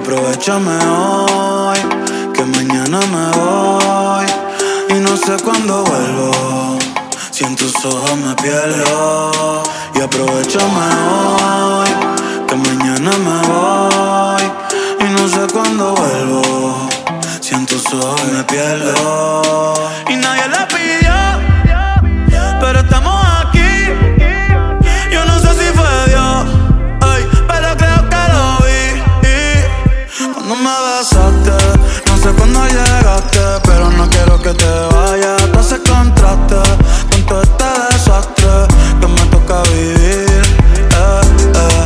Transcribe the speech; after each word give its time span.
aprovechame 0.00 0.76
hoy, 0.86 1.78
que 2.32 2.44
mañana 2.44 3.00
me 3.12 3.24
voy 3.38 4.26
y 4.88 4.94
no 4.94 5.16
sé 5.16 5.36
cuándo 5.44 5.84
vuelvo. 5.84 6.78
Si 7.30 7.44
en 7.44 7.54
tus 7.54 7.74
ojos 7.84 8.16
me 8.16 8.34
pierdo 8.36 9.62
y 9.94 10.00
aprovechame 10.00 10.86
hoy, 11.16 11.90
que 12.48 12.56
mañana 12.56 13.10
me 13.26 13.36
voy 13.48 14.44
y 15.00 15.04
no 15.16 15.28
sé 15.28 15.52
cuándo 15.52 15.94
vuelvo. 15.94 16.88
Si 17.40 17.54
en 17.54 17.66
tus 17.66 17.84
ojos 17.92 18.24
me 18.32 18.42
pierdo 18.44 19.74
y 20.08 20.16
nadie 20.16 20.48
la 20.48 20.66
que 34.52 34.64
te 34.64 34.70
vayas. 34.94 35.52
Te 35.52 35.58
hace 35.58 35.78
contraste 35.82 36.56
con 37.10 37.22
todo 37.26 37.42
este 37.42 37.64
desastre 37.92 38.48
que 39.00 39.06
me 39.06 39.20
toca 39.30 39.62
vivir. 39.70 40.42
Eh, 40.78 41.20
eh, 41.54 41.84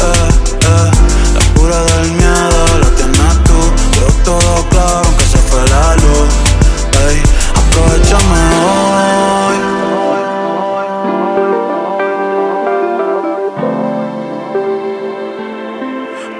eh. 0.00 0.90
La 1.34 1.42
cura 1.54 1.78
del 1.84 2.12
miedo 2.12 2.60
la 2.80 2.90
tienes 2.96 3.44
tú. 3.44 3.58
Pero 3.92 4.08
todo 4.24 4.68
claro, 4.70 5.02
aunque 5.04 5.24
se 5.24 5.38
fue 5.38 5.60
la 5.68 5.96
luz. 5.96 6.28
Ey, 7.06 7.18
aprovechame 7.60 8.42
hoy. 8.64 9.56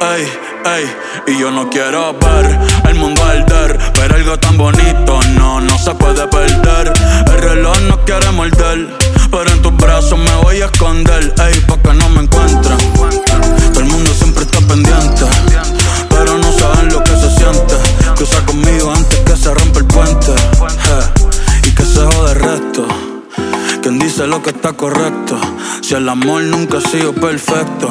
Ey, 0.01 0.25
ey. 0.65 0.85
Y 1.27 1.39
yo 1.39 1.51
no 1.51 1.69
quiero 1.69 2.15
ver 2.15 2.68
Pero 3.15 4.15
algo 4.15 4.39
tan 4.39 4.59
bonito 4.59 5.21
no, 5.37 5.61
no 5.61 5.79
se 5.79 5.95
puede 5.95 6.27
perder. 6.29 6.93
El 7.27 7.39
reloj 7.39 7.79
no 7.89 8.05
quiere 8.05 8.31
morder 8.33 8.87
Pero 9.31 9.51
en 9.51 9.63
tus 9.63 9.77
brazos 9.77 10.19
me 10.19 10.35
voy 10.43 10.61
a 10.61 10.67
esconder. 10.67 11.35
Ey, 11.39 11.61
pa' 11.61 11.77
que 11.79 11.95
no 11.95 12.09
me 12.11 12.23
encuentren. 12.23 12.79
Todo 13.73 13.81
el 13.81 13.87
mundo 13.87 14.13
siempre 14.15 14.45
está 14.45 14.61
pendiente 14.61 15.08
dice 24.19 24.27
lo 24.27 24.43
que 24.43 24.51
está 24.51 24.73
correcto. 24.73 25.39
Si 25.81 25.95
el 25.95 26.09
amor 26.09 26.43
nunca 26.43 26.79
ha 26.79 26.81
sido 26.81 27.13
perfecto, 27.13 27.89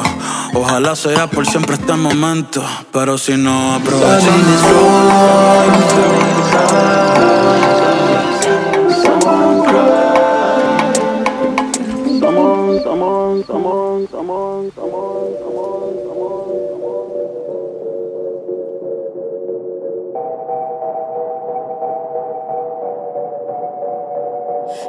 ojalá 0.52 0.94
sea 0.94 1.26
por 1.26 1.46
siempre 1.46 1.76
este 1.76 1.94
momento. 1.94 2.62
Pero 2.92 3.16
si 3.16 3.38
no 3.38 3.80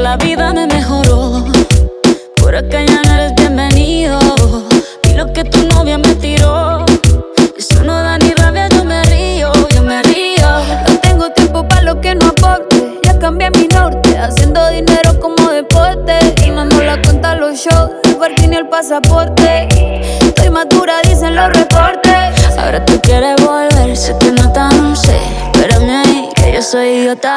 La 0.00 0.16
vida 0.16 0.52
me 0.52 0.66
mejoró. 0.66 1.44
Por 2.36 2.56
acá 2.56 2.82
ya 2.84 3.02
no 3.02 3.14
eres 3.14 3.34
bienvenido. 3.34 4.18
Y 5.04 5.12
lo 5.14 5.32
que 5.32 5.44
tu 5.44 5.58
novia 5.68 5.98
me 5.98 6.14
tiró. 6.14 6.84
Eso 7.56 7.84
no 7.84 7.92
da 7.92 8.16
ni 8.18 8.30
rabia, 8.32 8.68
yo 8.68 8.84
me 8.84 9.02
río, 9.04 9.52
yo 9.74 9.82
me 9.82 10.02
río. 10.02 10.48
No 10.88 10.98
tengo 11.00 11.30
tiempo 11.32 11.68
para 11.68 11.82
lo 11.82 12.00
que 12.00 12.14
no 12.14 12.28
aporte. 12.28 12.98
Ya 13.04 13.18
cambié 13.18 13.50
mi 13.50 13.68
norte, 13.68 14.16
haciendo 14.16 14.66
dinero 14.70 15.18
como 15.20 15.50
deporte. 15.50 16.18
Y 16.46 16.50
mando 16.50 16.82
la 16.82 17.00
cuenta 17.02 17.34
los 17.34 17.58
shows 17.58 17.90
ni 18.48 18.56
el 18.56 18.68
pasaporte. 18.68 19.68
Estoy 20.20 20.50
madura, 20.50 21.00
dicen 21.02 21.36
los 21.36 21.52
reportes. 21.52 22.48
Ahora 22.58 22.84
tú 22.84 22.98
quieres 23.02 23.36
volver, 23.44 23.96
se 23.96 24.14
te 24.14 24.32
nota, 24.32 24.70
no 24.70 24.96
sé. 24.96 25.18
Espérame 25.52 25.90
ahí, 25.90 26.28
que 26.34 26.52
yo 26.54 26.62
soy 26.62 26.88
idiota. 26.88 27.36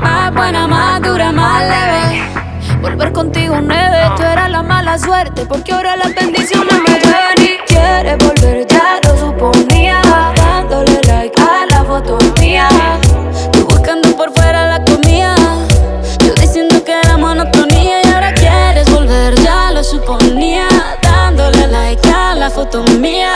Más 0.00 0.32
buena, 0.34 0.66
más 0.66 1.02
dura, 1.02 1.32
más 1.32 1.62
leve. 1.62 2.80
Volver 2.80 3.12
contigo 3.12 3.56
nueve, 3.60 3.98
tú 4.16 4.22
eras 4.22 4.50
la 4.50 4.62
mala 4.62 4.98
suerte. 4.98 5.46
Porque 5.46 5.72
ahora 5.72 5.96
las 5.96 6.14
bendiciones 6.14 6.74
me 6.80 6.98
llevan 6.98 7.38
y 7.38 7.58
quieres 7.66 8.18
volver, 8.18 8.66
ya 8.66 9.00
lo 9.04 9.16
suponía. 9.18 10.00
Dándole 10.36 11.00
like 11.06 11.40
a 11.40 11.66
la 11.70 11.84
foto 11.84 12.18
mía. 12.40 12.68
Tú 13.52 13.66
buscando 13.66 14.16
por 14.16 14.32
fuera 14.32 14.68
la 14.68 14.84
comida. 14.84 15.34
Yo 16.24 16.34
diciendo 16.34 16.82
que 16.84 16.92
era 16.92 17.16
monotonía 17.16 18.02
y 18.02 18.12
ahora 18.12 18.34
quieres 18.34 18.90
volver, 18.90 19.34
ya 19.40 19.70
lo 19.72 19.82
suponía. 19.82 20.68
Dándole 21.02 21.66
like 21.68 22.08
a 22.08 22.34
la 22.34 22.50
foto 22.50 22.82
mía 22.98 23.34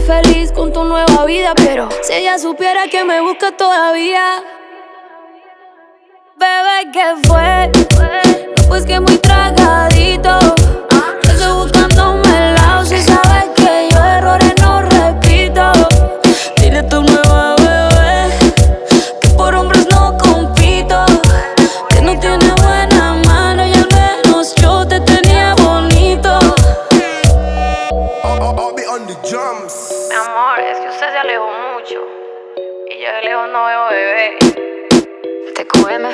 feliz 0.00 0.50
con 0.52 0.72
tu 0.72 0.84
nueva 0.84 1.24
vida, 1.24 1.52
pero 1.54 1.88
si 2.02 2.12
ella 2.14 2.38
supiera 2.38 2.88
que 2.88 3.04
me 3.04 3.20
busca 3.20 3.56
todavía. 3.56 4.42
Bebé, 6.40 6.90
¿qué 6.90 7.28
fue? 7.28 7.70
No, 8.56 8.68
pues 8.68 8.86
que 8.86 8.98
muy 8.98 9.18
tragadito. 9.18 10.38
Estoy 11.22 11.52
buscándome 11.52 12.22
el 12.28 12.54
lado 12.54 12.84
si 12.86 12.96
sabes 13.02 13.50
que 13.54 13.88
yo 13.92 14.02
errores 14.02 14.54
no 14.62 14.80
repito. 14.80 15.70
Dile 16.56 16.82
tu 16.84 17.02
nueva 17.02 17.56
bebé 17.56 18.38
que 19.20 19.28
por 19.36 19.54
hombres 19.54 19.86
no 19.90 20.16
compito. 20.16 21.04
Que 21.90 22.00
no 22.00 22.18
tiene 22.18 22.52
buena 22.62 23.14
mano 23.26 23.66
y 23.66 23.74
al 23.74 23.88
menos 23.92 24.54
yo 24.54 24.88
te 24.88 24.98
tenía 25.00 25.54
bonito. 25.56 26.38
on 28.88 29.06
the 29.06 29.14
drums 29.28 30.00
se 31.00 31.04
alejó 31.04 31.48
mucho. 31.74 32.00
Y 32.88 33.02
yo 33.02 33.12
de 33.12 33.22
lejos 33.22 33.48
no 33.52 33.66
veo 33.66 33.88
bebé. 33.90 34.38
Te 35.54 35.66
cogeme, 35.66 36.08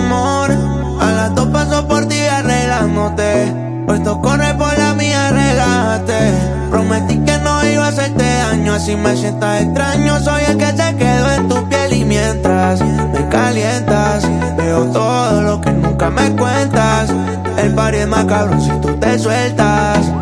amor. 0.00 0.50
A 1.00 1.12
las 1.12 1.34
dos 1.34 1.48
paso 1.48 1.86
por 1.86 2.06
ti 2.06 2.20
arreglándote. 2.20 3.54
Hoy 3.88 4.00
corre 4.22 4.54
por 4.54 4.76
la 4.78 4.94
mía, 4.94 5.30
relájate. 5.30 6.32
Prometí 6.70 7.18
que 7.18 7.38
no 7.38 7.66
iba 7.66 7.86
a 7.86 7.88
hacerte 7.88 8.24
daño, 8.24 8.74
así 8.74 8.94
me 8.96 9.16
sientas 9.16 9.62
extraño. 9.62 10.20
Soy 10.20 10.42
el 10.48 10.56
que 10.56 10.66
se 10.66 10.96
quedó 10.96 11.32
en 11.32 11.48
tu 11.48 11.68
piel 11.68 11.92
y 11.92 12.04
mientras 12.04 12.80
me 12.80 13.28
calientas, 13.28 14.28
veo 14.56 14.84
todo 14.86 15.42
lo 15.42 15.60
que 15.60 15.72
nunca 15.72 16.10
me 16.10 16.30
cuentas. 16.36 17.10
El 17.56 17.74
party 17.74 17.98
es 17.98 18.08
más 18.08 18.24
cabrón 18.26 18.60
si 18.60 18.70
tú 18.80 18.94
te 18.98 19.18
sueltas. 19.18 20.19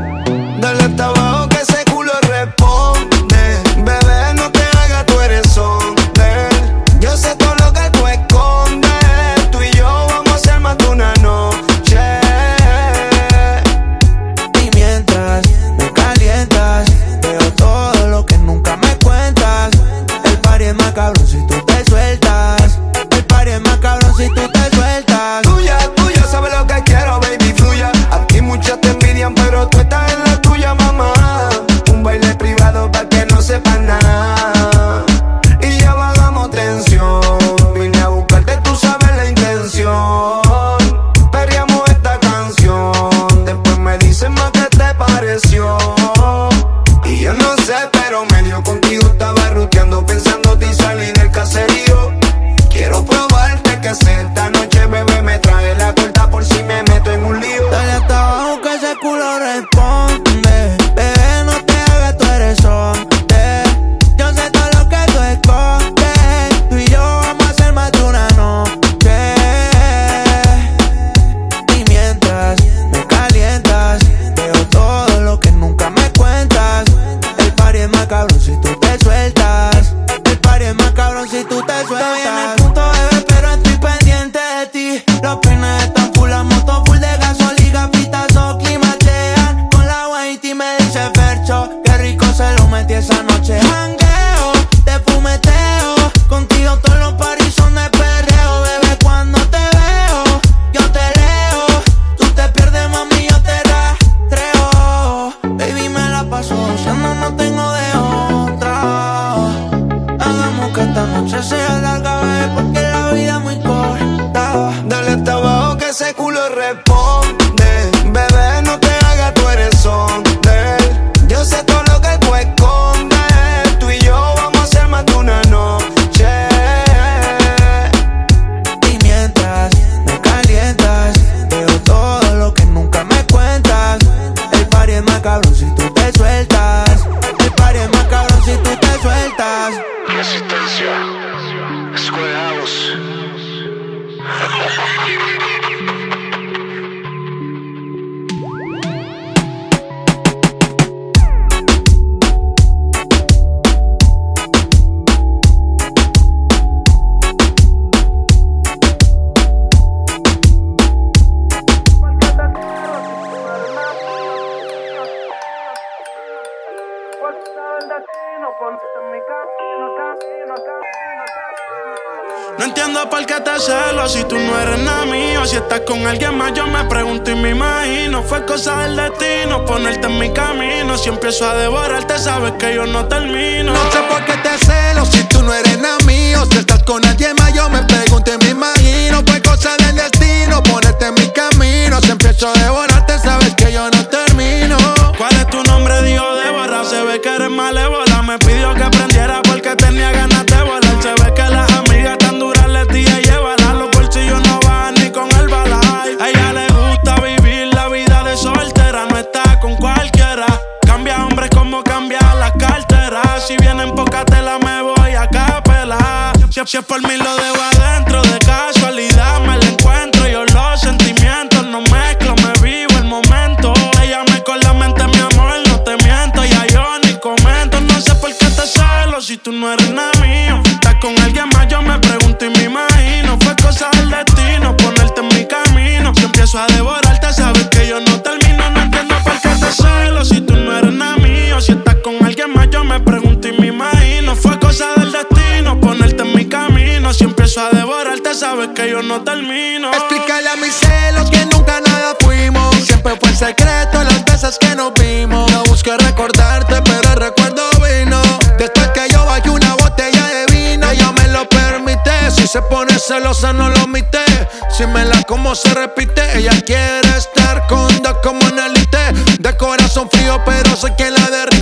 que 248.75 248.91
yo 248.91 249.03
no 249.03 249.23
termino. 249.23 249.91
Explícale 249.93 250.49
a 250.49 250.57
mis 250.57 250.75
celos 250.75 251.31
que 251.31 251.45
nunca 251.47 251.81
nada 251.81 252.17
fuimos. 252.21 252.75
Siempre 252.85 253.17
fue 253.21 253.31
el 253.31 253.37
secreto 253.37 254.03
las 254.03 254.25
veces 254.25 254.59
que 254.59 254.75
nos 254.75 254.93
vimos. 254.95 255.51
No 255.53 255.63
busqué 255.65 255.97
recordarte, 255.97 256.81
pero 256.83 257.13
el 257.13 257.17
recuerdo 257.17 257.63
vino. 257.81 258.21
Después 258.59 258.89
que 258.89 259.09
yo 259.11 259.25
bajé 259.25 259.51
una 259.51 259.75
botella 259.75 260.27
de 260.27 260.47
vino, 260.53 260.91
ella 260.91 261.13
me 261.13 261.29
lo 261.29 261.49
permite. 261.49 262.31
Si 262.31 262.47
se 262.47 262.63
pone 262.63 262.99
celosa, 262.99 263.53
no 263.53 263.69
lo 263.69 263.85
omite. 263.85 264.25
Si 264.71 264.87
me 264.87 265.05
la 265.05 265.23
como, 265.25 265.55
se 265.55 265.73
repite. 265.75 266.39
Ella 266.39 266.61
quiere 266.65 267.17
estar 267.17 267.67
con 267.67 268.03
dos 268.03 268.19
como 268.23 268.41
en 268.49 268.59
elite. 268.59 269.13
De 269.39 269.57
corazón 269.57 270.09
frío, 270.11 270.41
pero 270.45 270.77
sé 270.77 270.95
que 270.97 271.11
la 271.11 271.31
derrite. 271.31 271.58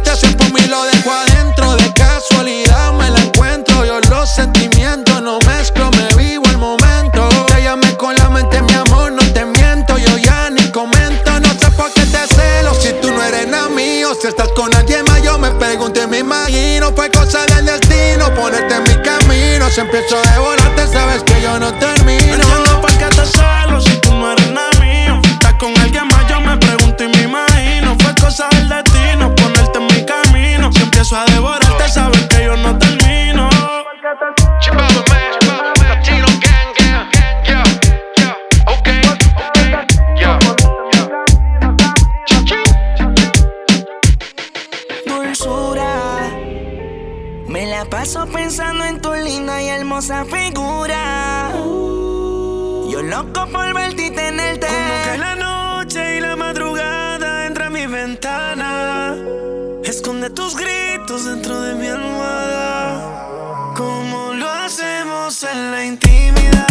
de 60.29 60.35
tus 60.35 60.57
gritos 60.57 61.25
dentro 61.25 61.61
de 61.61 61.75
mi 61.77 61.87
almohada. 61.87 63.75
Como 63.77 64.33
lo 64.33 64.51
hacemos 64.51 65.45
en 65.45 65.71
la 65.71 65.85
intimidad. 65.85 66.66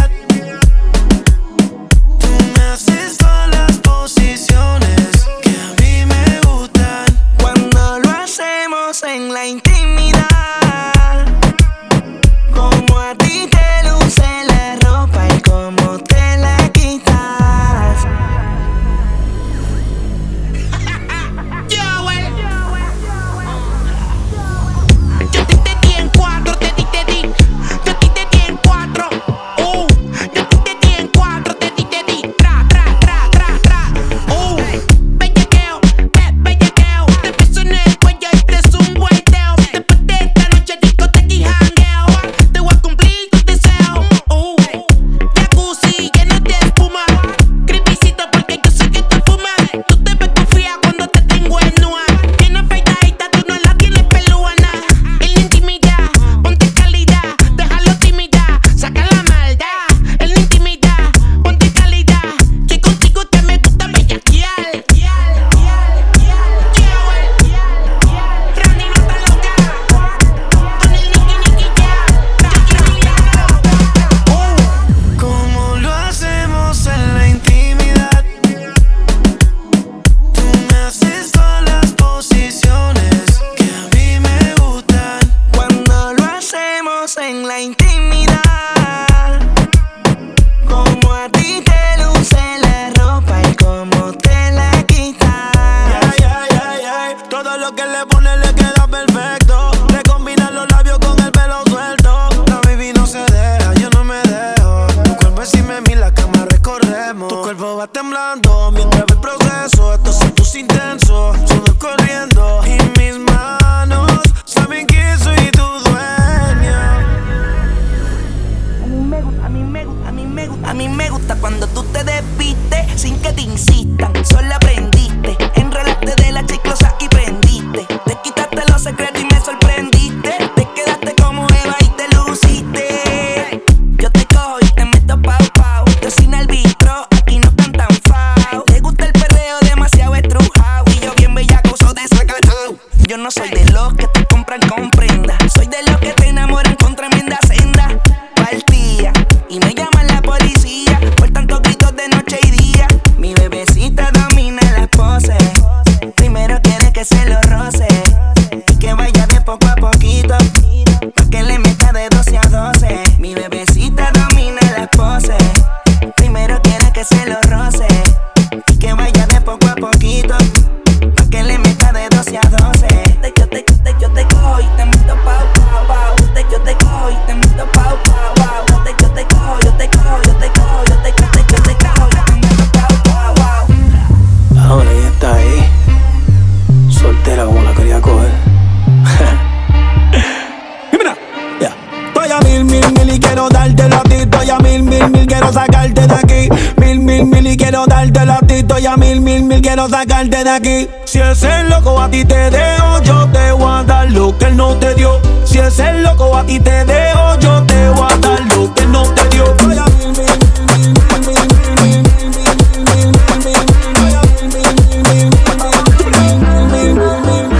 aquí. 200.47 200.87
Si 201.05 201.19
es 201.19 201.43
el 201.43 201.69
loco 201.69 201.99
a 201.99 202.09
ti 202.09 202.25
te 202.25 202.49
dejo, 202.49 203.01
yo 203.03 203.27
te 203.31 203.51
voy 203.51 203.71
a 203.71 203.83
dar 203.83 204.11
lo 204.11 204.37
que 204.37 204.45
él 204.45 204.57
no 204.57 204.75
te 204.75 204.93
dio. 204.95 205.19
Si 205.43 205.59
es 205.59 205.79
el 205.79 206.03
loco 206.03 206.35
a 206.35 206.43
ti 206.45 206.59
te 206.59 206.85
dejo, 206.85 207.39
yo 207.39 207.63
te 207.63 207.89
voy 207.89 208.07
a 208.11 208.17
dar 208.17 208.41
lo 208.53 208.73
que 208.73 208.83
él 208.83 208.91
no 208.91 209.03
te 209.03 209.27
dio. 209.29 209.45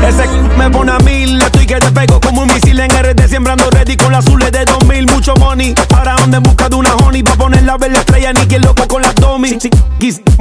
Ese 0.07 0.27
me 0.57 0.69
pone 0.69 0.91
a 0.91 0.97
mil, 0.99 1.41
estoy 1.41 1.65
que 1.65 1.75
te 1.75 1.91
pego 1.91 2.19
como 2.19 2.41
un 2.43 2.47
misil 2.47 2.79
en 2.79 2.89
RD 2.91 3.27
siembrando 3.27 3.69
ready 3.71 3.97
con 3.97 4.11
la 4.11 4.19
azules 4.19 4.51
de 4.51 4.65
2000, 4.65 5.05
mucho 5.07 5.33
money. 5.35 5.73
¿Para 5.89 6.15
anda 6.15 6.37
en 6.37 6.43
busca 6.43 6.69
de 6.69 6.75
una 6.75 6.93
honey, 6.95 7.21
va 7.23 7.33
a 7.33 7.35
poner 7.35 7.63
la 7.63 7.77
vela 7.77 7.99
estrella, 7.99 8.33
ni 8.33 8.41
quien 8.47 8.61
loco 8.61 8.87
con 8.87 9.01
las 9.01 9.15
domi 9.15 9.57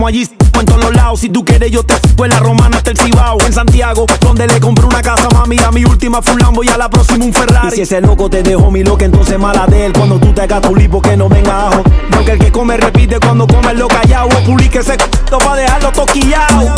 allí 0.02 0.28
en 0.58 0.66
todos 0.66 0.84
los 0.84 0.94
lados. 0.94 1.20
Si 1.20 1.28
tú 1.28 1.44
quieres, 1.44 1.70
yo 1.70 1.82
te 1.82 1.94
fui 2.16 2.24
en 2.24 2.30
la 2.30 2.40
romana 2.40 2.76
hasta 2.76 2.90
el 2.90 2.98
En 3.46 3.52
Santiago, 3.52 4.06
donde 4.20 4.46
le 4.46 4.60
compré 4.60 4.86
una 4.86 5.02
casa, 5.02 5.28
mami. 5.32 5.56
A 5.58 5.70
mi 5.70 5.84
última 5.84 6.20
fue 6.20 6.34
un 6.34 6.40
Lambo 6.40 6.64
y 6.64 6.68
a 6.68 6.76
la 6.76 6.90
próxima 6.90 7.24
un 7.24 7.32
Ferrari. 7.32 7.68
Y 7.68 7.76
si 7.76 7.80
ese 7.82 8.00
loco 8.00 8.28
te 8.28 8.42
dejó 8.42 8.70
mi 8.70 8.82
loca, 8.82 9.04
entonces 9.04 9.38
mala 9.38 9.66
de 9.66 9.86
él. 9.86 9.92
Cuando 9.92 10.18
tú 10.18 10.32
te 10.32 10.42
hagas 10.42 10.62
tu 10.62 10.74
lipo, 10.74 11.00
que 11.00 11.16
no 11.16 11.28
venga 11.28 11.68
ajo. 11.68 11.82
Porque 12.10 12.32
el 12.32 12.38
que 12.38 12.52
come 12.52 12.76
repite 12.76 13.18
cuando 13.20 13.46
come 13.46 13.74
lo 13.74 13.88
callado. 13.88 14.28
O 14.28 14.44
publique 14.44 14.78
ese 14.78 14.92
c 14.92 15.38
para 15.38 15.56
dejarlo 15.56 15.92
toquillao. 15.92 16.74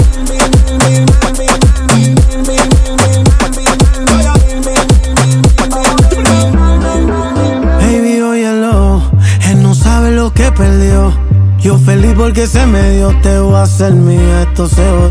Baby, 7.80 8.20
óyelo, 8.20 9.02
él 9.48 9.62
no 9.62 9.74
sabe 9.74 10.10
lo 10.10 10.32
que 10.32 10.52
perdió 10.52 11.25
yo 11.66 11.76
feliz 11.78 12.14
porque 12.16 12.46
se 12.46 12.64
me 12.64 12.90
dio, 12.92 13.12
te 13.22 13.40
voy 13.40 13.56
a 13.56 13.62
hacer 13.62 13.92
mía, 13.92 14.42
esto 14.42 14.68
se 14.68 14.88
va. 14.88 15.10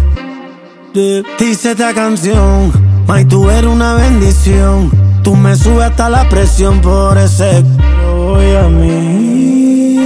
Dice 1.38 1.72
esta 1.72 1.94
canción, 1.94 2.72
May, 3.06 3.26
tú 3.26 3.50
eres 3.50 3.70
una 3.70 3.96
bendición. 3.96 4.90
Tú 5.22 5.36
me 5.36 5.58
subes 5.58 5.90
hasta 5.90 6.10
la 6.10 6.30
presión 6.30 6.80
por 6.80 7.18
ese 7.18 7.62
voy 8.16 8.56
a 8.56 8.70
mí. 8.70 9.98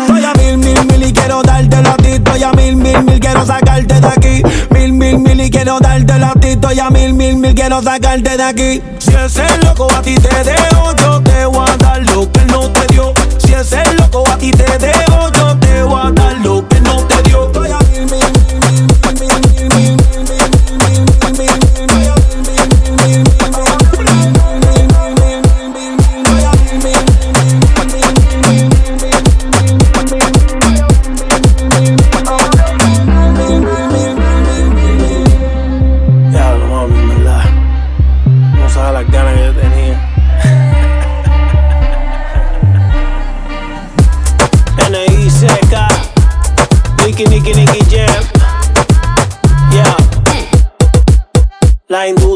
Estoy 0.00 0.24
a 0.24 0.32
mil, 0.32 0.56
mil, 0.56 0.86
mil 0.86 1.06
y 1.06 1.12
quiero 1.12 1.42
dártelo 1.42 1.90
a 1.90 1.96
ti. 1.98 2.12
Estoy 2.12 2.42
a 2.44 2.52
mil, 2.52 2.76
mil, 2.76 3.04
mil, 3.04 3.20
quiero 3.20 3.44
sacarte 3.44 4.00
de 4.00 4.06
aquí. 4.06 4.42
Mil, 4.70 4.94
mil, 4.94 5.18
mil 5.18 5.38
y 5.38 5.50
quiero 5.50 5.80
dártelo 5.80 6.26
a 6.28 6.32
ti. 6.32 6.56
A 6.80 6.88
mil, 6.88 7.12
mil, 7.12 7.36
mil, 7.36 7.54
quiero 7.54 7.82
sacarte 7.82 8.38
de 8.38 8.42
aquí. 8.42 8.82
Si 8.98 9.14
ese 9.14 9.44
loco 9.62 9.86
a 9.94 10.00
ti 10.00 10.14
te 10.14 10.44
dejo, 10.44 10.96
yo 10.96 11.20
te 11.20 11.44
voy 11.44 11.68
a 11.68 11.76
dar 11.76 12.02
lo 12.10 12.32
que 12.32 12.40
él 12.40 12.46
no 12.46 12.70
te 12.70 12.86
dio. 12.94 13.23
Si 13.46 13.52
es 13.52 13.72
el 13.72 13.96
loco 13.96 14.24
a 14.30 14.38
ti 14.38 14.50
te 14.50 14.64
debo, 14.78 15.30
yo 15.32 15.58
te 15.58 15.82
voy 15.82 16.00
a 16.02 16.10
dar 16.12 16.38
lo 16.38 16.66
que 16.68 16.73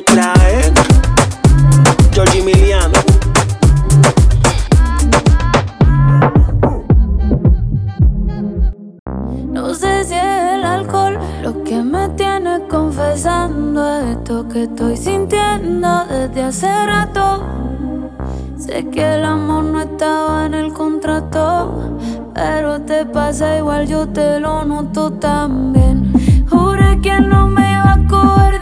¿eh? 0.06 0.72
Georgie 2.12 2.44
No 9.52 9.74
sé 9.74 10.04
si 10.04 10.14
es 10.14 10.54
el 10.54 10.64
alcohol 10.64 11.18
lo 11.42 11.64
que 11.64 11.82
me 11.82 12.08
tiene 12.10 12.60
confesando 12.68 14.00
esto 14.00 14.48
que 14.48 14.64
estoy 14.64 14.96
sintiendo 14.96 16.04
desde 16.06 16.42
hace 16.42 16.86
rato. 16.86 17.44
Sé 18.56 18.88
que 18.90 19.14
el 19.14 19.24
amor 19.24 19.64
no 19.64 19.80
estaba 19.80 20.46
en 20.46 20.54
el 20.54 20.72
contrato, 20.72 21.98
pero 22.34 22.80
te 22.82 23.04
pasa 23.04 23.58
igual, 23.58 23.88
yo 23.88 24.08
te 24.08 24.38
lo 24.38 24.64
noto 24.64 25.12
también. 25.12 26.12
Juré 26.48 27.00
que 27.00 27.20
no 27.20 27.48
me 27.48 27.72
iba 27.72 27.92
a 27.92 28.06
coger 28.08 28.57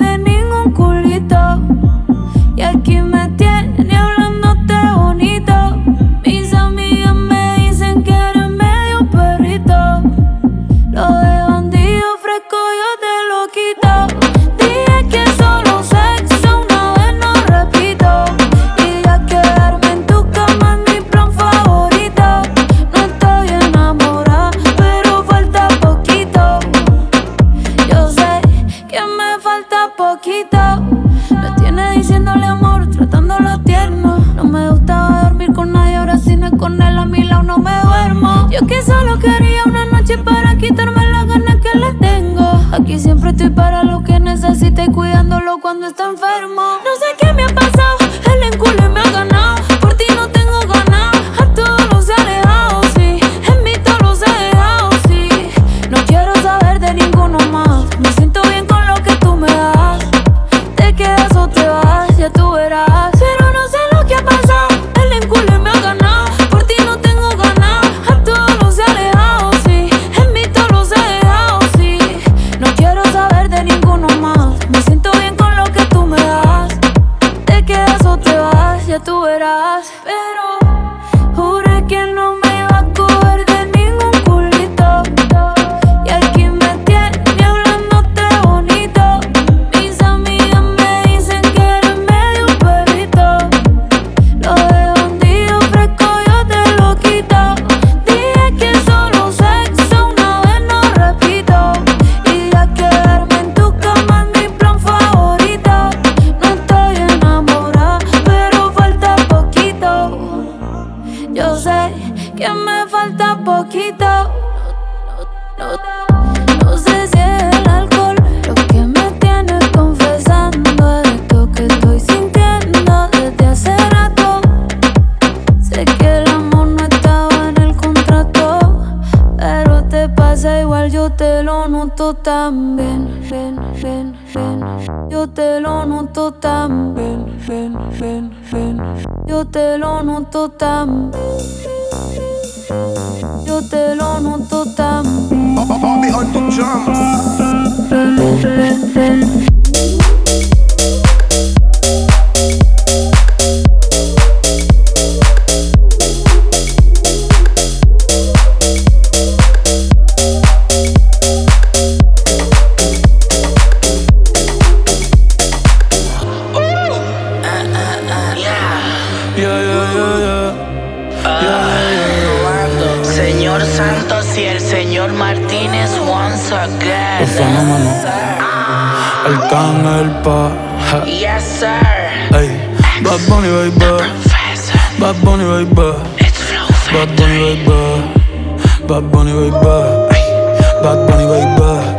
Bad 190.87 191.05
Bunny, 191.09 191.27
baby, 191.27 191.51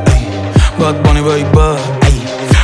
ay. 0.07 0.21
Bad 0.79 1.03
Bunny, 1.03 1.19
baby, 1.19 1.43
ay. 2.07 2.15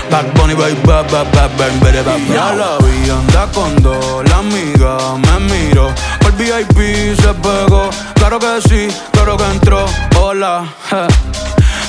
Bad 0.09 0.33
Bunny, 0.35 0.55
baby, 0.55 0.79
bad, 0.87 1.03
bad, 1.11 1.27
bad, 1.33 1.51
bad, 1.57 1.93
Ya 2.31 2.55
la 2.55 2.77
vi, 2.79 3.09
anda 3.09 3.51
con 3.51 3.75
dos, 3.83 4.23
la 4.29 4.37
amiga 4.37 5.17
me 5.17 5.39
miró. 5.51 5.93
Por 6.21 6.31
VIP 6.37 7.13
se 7.19 7.33
pegó, 7.43 7.89
claro 8.13 8.39
que 8.39 8.61
sí, 8.69 8.87
claro 9.11 9.35
que 9.35 9.43
entró. 9.51 9.85
Hola, 10.17 10.63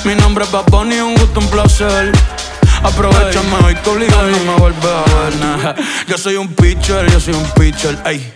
mi 0.03 0.15
nombre 0.15 0.43
es 0.43 0.51
Bad 0.51 0.65
Bunny, 0.65 0.99
un 0.99 1.15
gusto, 1.15 1.39
un 1.39 1.47
placer. 1.47 2.11
Aprovechame 2.83 3.55
hoy, 3.63 3.75
tu 3.85 3.91
obligas 3.91 4.17
no 4.17 4.51
me 4.51 4.59
vuelves 4.59 4.83
a 4.83 5.13
ver. 5.13 5.35
Nah. 5.37 5.73
Yo 6.09 6.17
soy 6.17 6.35
un 6.35 6.49
pitcher, 6.49 7.09
yo 7.09 7.21
soy 7.21 7.35
un 7.35 7.45
pitcher, 7.51 7.97
ay. 8.03 8.33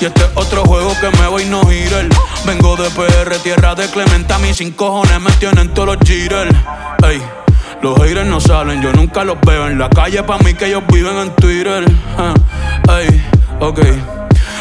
Y 0.00 0.04
este 0.04 0.22
es 0.22 0.30
otro 0.34 0.62
juego 0.64 0.92
que 1.00 1.10
me 1.18 1.26
voy 1.28 1.44
no 1.46 1.62
girar. 1.66 2.06
Vengo 2.46 2.76
de 2.76 2.88
PR, 2.90 3.36
tierra 3.42 3.74
de 3.74 3.88
Clementa. 3.90 4.38
Mis 4.38 4.56
sin 4.56 4.72
cojones 4.72 5.20
me 5.20 5.30
tienen 5.32 5.74
todos 5.74 5.96
los 5.96 5.98
jitters. 6.08 6.54
Ey, 7.06 7.20
los 7.82 7.98
haters 7.98 8.26
no 8.26 8.40
salen, 8.40 8.80
yo 8.82 8.92
nunca 8.92 9.24
los 9.24 9.38
veo 9.40 9.66
en 9.66 9.78
la 9.78 9.90
calle. 9.90 10.22
Pa' 10.22 10.38
mí 10.38 10.54
que 10.54 10.66
ellos 10.66 10.82
viven 10.92 11.16
en 11.16 11.34
Twitter. 11.36 11.84
Ey, 12.88 13.26
ok. 13.60 13.80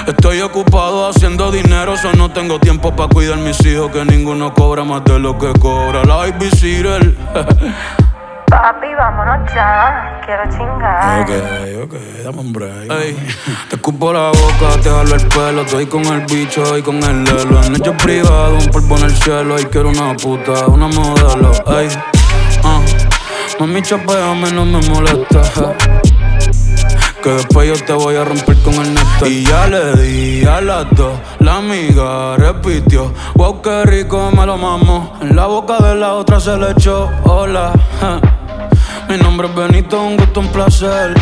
Estoy 0.08 0.42
ocupado 0.42 1.08
haciendo 1.08 1.52
dinero, 1.52 1.98
so 1.98 2.14
no 2.14 2.32
tengo 2.32 2.60
tiempo 2.60 2.96
para 2.96 3.10
cuidar 3.10 3.38
mis 3.38 3.64
hijos. 3.66 3.92
Que 3.92 4.06
ninguno 4.06 4.54
cobra 4.54 4.84
más 4.84 5.04
de 5.04 5.20
lo 5.20 5.38
que 5.38 5.52
cobra 5.60 6.04
la 6.04 6.16
babysitter. 6.16 7.16
Papi, 8.58 8.88
vámonos 8.96 9.54
ya. 9.54 10.20
Quiero 10.26 10.44
chingar. 10.50 11.22
Ok, 11.22 11.30
ok, 11.84 11.94
dame 12.24 12.40
un 12.40 12.52
break. 12.52 12.92
Ey, 12.92 13.16
te 13.70 13.76
escupo 13.76 14.12
la 14.12 14.30
boca, 14.30 14.82
te 14.82 14.90
jalo 14.90 15.14
el 15.14 15.28
pelo. 15.28 15.62
Estoy 15.62 15.86
con 15.86 16.04
el 16.06 16.26
bicho 16.26 16.76
y 16.76 16.82
con 16.82 16.96
el 17.04 17.24
lelo. 17.24 17.64
En 17.64 17.76
hecho 17.76 17.94
privado, 17.94 18.56
un 18.56 18.66
polvo 18.72 18.98
en 18.98 19.04
el 19.04 19.16
cielo. 19.16 19.60
Y 19.60 19.66
quiero 19.66 19.90
una 19.90 20.16
puta, 20.16 20.66
una 20.66 20.88
modelo. 20.88 21.52
Ey, 21.68 21.88
ah, 22.64 22.82
mami, 23.60 23.80
chapeame, 23.84 24.52
no 24.52 24.66
me 24.66 24.82
molesta. 24.90 25.42
Que 27.22 27.32
después 27.32 27.68
yo 27.68 27.86
te 27.86 27.94
voy 27.94 28.16
a 28.16 28.24
romper 28.24 28.56
con 28.64 28.74
el 28.76 28.94
neto. 28.94 29.26
Y 29.26 29.44
ya 29.44 29.68
le 29.68 29.94
di 30.02 30.46
a 30.46 30.62
las 30.62 30.86
dos. 30.92 31.14
La 31.40 31.58
amiga 31.58 32.38
repitió. 32.38 33.12
Wow, 33.36 33.62
qué 33.62 33.84
rico 33.86 34.32
me 34.32 34.46
lo 34.46 34.58
mamo. 34.58 35.14
En 35.22 35.36
la 35.36 35.46
boca 35.46 35.78
de 35.80 35.96
la 35.96 36.14
otra 36.14 36.40
se 36.40 36.56
le 36.58 36.72
echó. 36.72 37.10
Hola, 37.24 37.74
ja. 38.00 38.37
Mi 39.10 39.18
nombre 39.18 39.48
es 39.48 39.56
Benito, 39.56 40.02
un 40.02 40.18
gusto, 40.18 40.42
un 40.42 40.48
placer. 40.50 41.14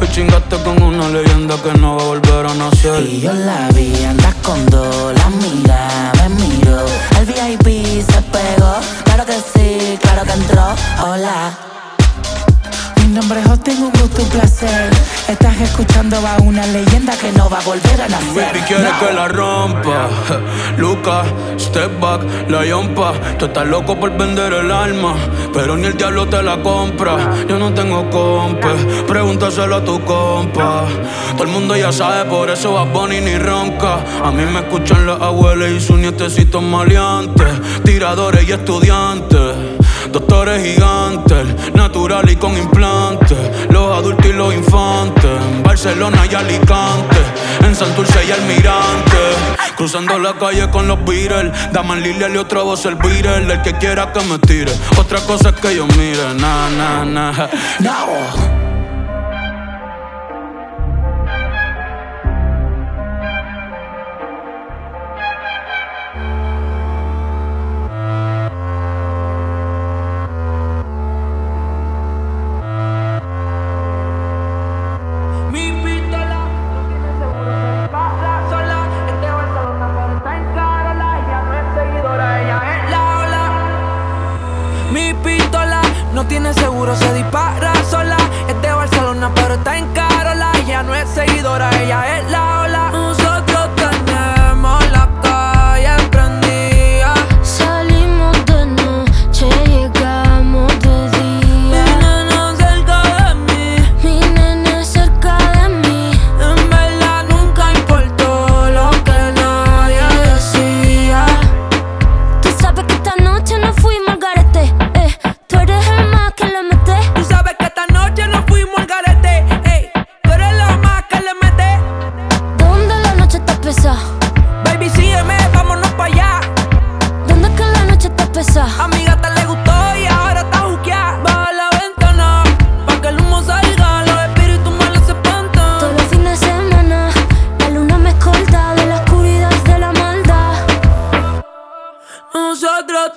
Hoy 0.00 0.08
chingaste 0.08 0.56
con 0.64 0.82
una 0.82 1.08
leyenda 1.08 1.54
que 1.62 1.72
no 1.78 1.96
va 1.96 2.02
a 2.02 2.06
volver 2.06 2.46
a 2.46 2.54
nacer. 2.54 3.04
Y 3.04 3.20
yo 3.20 3.32
la 3.32 3.68
vi, 3.68 4.04
andas 4.04 4.34
con 4.42 4.66
dos, 4.66 5.14
la 5.14 5.24
amiga 5.26 6.12
me 6.16 6.28
miró. 6.30 6.84
El 7.20 7.26
VIP 7.26 8.02
se 8.02 8.22
pegó, 8.22 8.74
claro 9.04 9.24
que 9.24 9.34
sí, 9.34 9.98
claro 10.00 10.24
que 10.24 10.32
entró. 10.32 10.64
Hola. 11.06 11.71
Nombre 13.12 13.40
es 13.40 13.46
Justin, 13.46 13.82
un 13.82 13.90
gusto, 13.92 14.22
un 14.22 14.28
placer. 14.30 14.90
Estás 15.28 15.60
escuchando 15.60 16.16
a 16.26 16.40
una 16.42 16.66
leyenda 16.68 17.14
que 17.16 17.30
no 17.32 17.50
va 17.50 17.58
a 17.58 17.60
volver 17.60 18.00
a 18.00 18.08
nacer. 18.08 18.34
Baby 18.34 18.60
quiere 18.66 18.84
No. 18.84 18.98
que 18.98 19.12
la 19.12 19.28
rompa. 19.28 20.08
Luca, 20.78 21.22
step 21.58 22.00
back, 22.00 22.22
la 22.48 22.64
yompa. 22.64 23.12
Tú 23.38 23.44
estás 23.46 23.66
loco 23.66 24.00
por 24.00 24.16
vender 24.16 24.54
el 24.54 24.70
alma, 24.70 25.14
pero 25.52 25.76
ni 25.76 25.88
el 25.88 25.96
diablo 25.96 26.26
te 26.26 26.42
la 26.42 26.62
compra. 26.62 27.16
Yo 27.46 27.58
no 27.58 27.74
tengo 27.74 28.08
compa, 28.08 28.70
pregúntaselo 29.06 29.76
a 29.76 29.84
tu 29.84 30.00
compa. 30.04 30.84
Todo 31.32 31.42
el 31.44 31.50
mundo 31.50 31.76
ya 31.76 31.92
sabe, 31.92 32.24
por 32.30 32.48
eso 32.48 32.72
va 32.72 32.84
Bonnie 32.84 33.20
ni 33.20 33.36
ronca. 33.36 33.98
A 34.24 34.30
mí 34.30 34.44
me 34.46 34.60
escuchan 34.60 35.06
las 35.06 35.20
abuelas 35.20 35.70
y 35.70 35.80
sus 35.80 35.98
nietecitos 35.98 36.62
maleantes, 36.62 37.46
tiradores 37.84 38.48
y 38.48 38.52
estudiantes. 38.52 39.71
Doctores 40.12 40.62
gigantes, 40.62 41.72
natural 41.74 42.28
y 42.28 42.36
con 42.36 42.56
implantes. 42.56 43.38
Los 43.70 43.96
adultos 43.96 44.26
y 44.26 44.32
los 44.34 44.54
infantes. 44.54 45.24
En 45.24 45.62
Barcelona 45.62 46.26
y 46.30 46.34
Alicante. 46.34 47.16
En 47.64 47.74
Santurce 47.74 48.24
y 48.26 48.30
Almirante. 48.30 49.16
Cruzando 49.76 50.18
la 50.18 50.34
calle 50.34 50.68
con 50.70 50.86
los 50.86 51.02
Beatles. 51.04 51.52
Daman 51.72 52.02
Lilia 52.02 52.28
y 52.28 52.36
otra 52.36 52.62
voz 52.62 52.84
el 52.84 52.96
Beatle. 52.96 53.54
El 53.54 53.62
que 53.62 53.72
quiera 53.78 54.12
que 54.12 54.20
me 54.24 54.38
tire. 54.38 54.72
Otra 54.98 55.20
cosa 55.20 55.48
es 55.48 55.54
que 55.56 55.74
yo 55.76 55.86
mire. 55.86 56.34
Na, 56.34 56.68
na, 56.68 57.04
na. 57.06 57.48
No. 57.80 58.61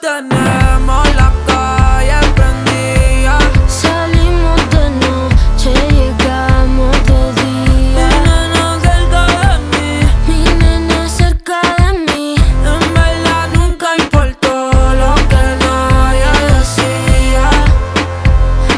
Tenemos 0.02 1.16
la 1.16 1.32
calle 1.48 2.20
prendida. 2.36 3.38
Salimos 3.68 4.62
de 4.70 4.90
noche, 5.04 5.74
llegamos 5.92 6.96
de 7.06 7.44
Mi 7.44 7.94
día. 7.94 8.10
nena 8.26 8.80
cerca 8.82 9.26
de 9.42 9.60
mí. 9.72 9.90
Mi 10.28 10.44
nene 10.56 11.10
cerca 11.10 11.60
de 11.78 12.00
mí. 12.12 12.36
En 12.64 12.94
verdad 12.94 13.48
nunca 13.54 13.88
importó 13.98 14.72
lo 15.02 15.16
que 15.30 15.44
nadie 15.66 16.32
decía. 16.54 17.50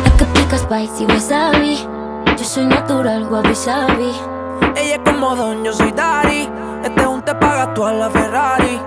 Es 0.06 0.12
que 0.14 0.26
pica 0.26 0.58
spicy 0.58 1.06
wasabi. 1.06 1.88
Yo 2.38 2.44
soy 2.44 2.66
natural, 2.66 3.24
wabi 3.32 3.56
sabi. 3.56 4.12
Ella 4.76 4.96
es 4.96 5.00
como 5.04 5.36
Don, 5.36 5.64
yo 5.64 5.74
soy 5.74 5.92
Dari. 5.92 6.50
Este 6.84 7.02
es 7.02 7.08
un 7.08 7.22
te 7.24 7.34
paga 7.36 7.74
tú 7.74 7.86
a 7.86 7.94
la 7.94 8.10
Ferrari. 8.10 8.80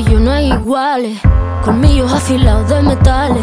Y 0.00 0.04
yo 0.04 0.18
no 0.18 0.32
hay 0.32 0.50
iguales. 0.50 1.18
Colmillos 1.62 2.10
afilados 2.10 2.66
de 2.70 2.80
metales. 2.80 3.42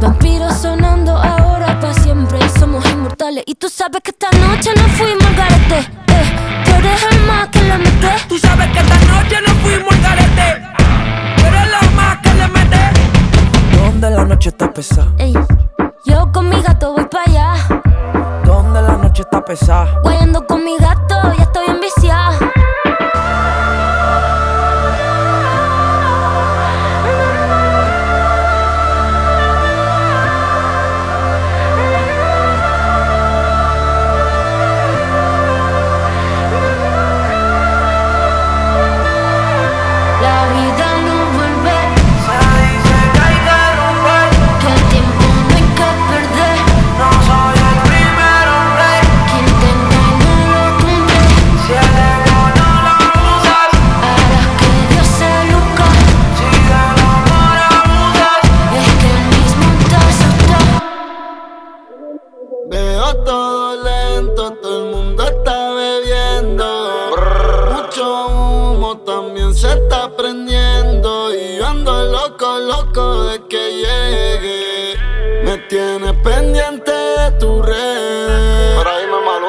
Vampiros 0.00 0.52
sonando 0.54 1.12
ahora 1.16 1.78
para 1.78 1.94
siempre. 1.94 2.40
Somos 2.58 2.84
inmortales. 2.90 3.44
Y 3.46 3.54
tú 3.54 3.68
sabes 3.68 4.00
que 4.02 4.10
esta 4.10 4.26
noche 4.36 4.70
no 4.74 4.82
fuimos 4.98 5.24
al 5.24 5.34
garete. 5.36 5.78
Eh, 5.78 6.64
tú 6.64 6.70
eres 6.72 7.06
el 7.08 7.20
más 7.20 7.46
que 7.50 7.62
le 7.62 7.78
mete. 7.78 8.08
Tú 8.28 8.36
sabes 8.36 8.66
que 8.72 8.80
esta 8.80 8.96
noche 9.12 9.36
nos 9.46 9.56
fuimos 9.58 9.94
al 9.94 10.02
garete. 10.02 10.66
Tú 11.36 11.46
eres 11.46 11.70
la 11.70 11.90
más 11.94 12.18
que 12.18 12.34
le 12.34 12.48
mete. 12.48 12.80
¿Dónde 13.76 14.10
la 14.10 14.24
noche 14.24 14.48
está 14.48 14.72
pesada? 14.72 15.06
Ey, 15.18 15.34
yo 16.04 16.32
con 16.32 16.48
mi 16.48 16.60
gato 16.62 16.94
voy 16.94 17.06
para 17.06 17.30
allá. 17.30 17.54
¿Dónde 18.44 18.82
la 18.82 18.96
noche 18.96 19.22
está 19.22 19.44
pesada? 19.44 20.00
Guayando 20.02 20.44
con 20.48 20.64
mi 20.64 20.76
gato, 20.78 21.14
ya 21.38 21.44
estoy 21.44 21.71
loco, 71.84 72.58
loco 72.58 73.24
de 73.24 73.46
que 73.46 73.82
llegue. 73.82 74.96
Me 75.44 75.58
tienes 75.68 76.12
pendiente 76.22 76.92
de 76.92 77.30
tu 77.38 77.62
red. 77.62 78.42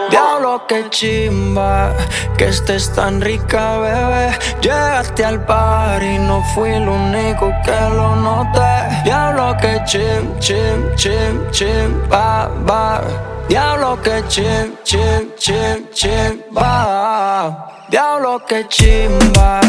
Diablo, 0.10 0.65
que 0.67 0.89
chimba, 0.89 1.93
que 2.38 2.46
estés 2.46 2.91
tan 2.93 3.22
rica, 3.22 3.78
bebé. 3.80 4.38
Llegaste 4.62 5.26
al 5.26 5.46
par 5.46 6.02
y 6.04 6.17
no 6.19 6.43
fui 6.54 6.69
el 6.69 6.88
único 6.88 7.52
que 7.65 7.80
lo 7.96 8.15
noté. 8.15 9.02
Diablo, 9.04 9.56
que 9.62 9.82
chim, 9.86 10.39
chim, 10.39 10.96
chim, 10.96 11.50
chim, 11.52 12.10
ba, 12.10 12.50
ba. 12.65 13.02
Diablo 13.48 14.02
que 14.02 14.24
chim, 14.28 14.76
chim, 14.84 15.30
chim, 15.38 15.88
chimba. 15.93 17.69
Diablo 17.89 18.39
que 18.46 18.67
chimba. 18.67 19.60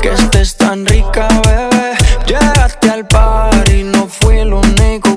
Que 0.00 0.12
estés 0.12 0.56
tan 0.56 0.86
rica, 0.86 1.28
bebé. 1.44 1.89
Llegaste 2.30 2.88
al 2.88 3.08
par 3.08 3.68
y 3.74 3.82
no 3.82 4.06
fui 4.06 4.38
el 4.38 4.52
único. 4.52 5.09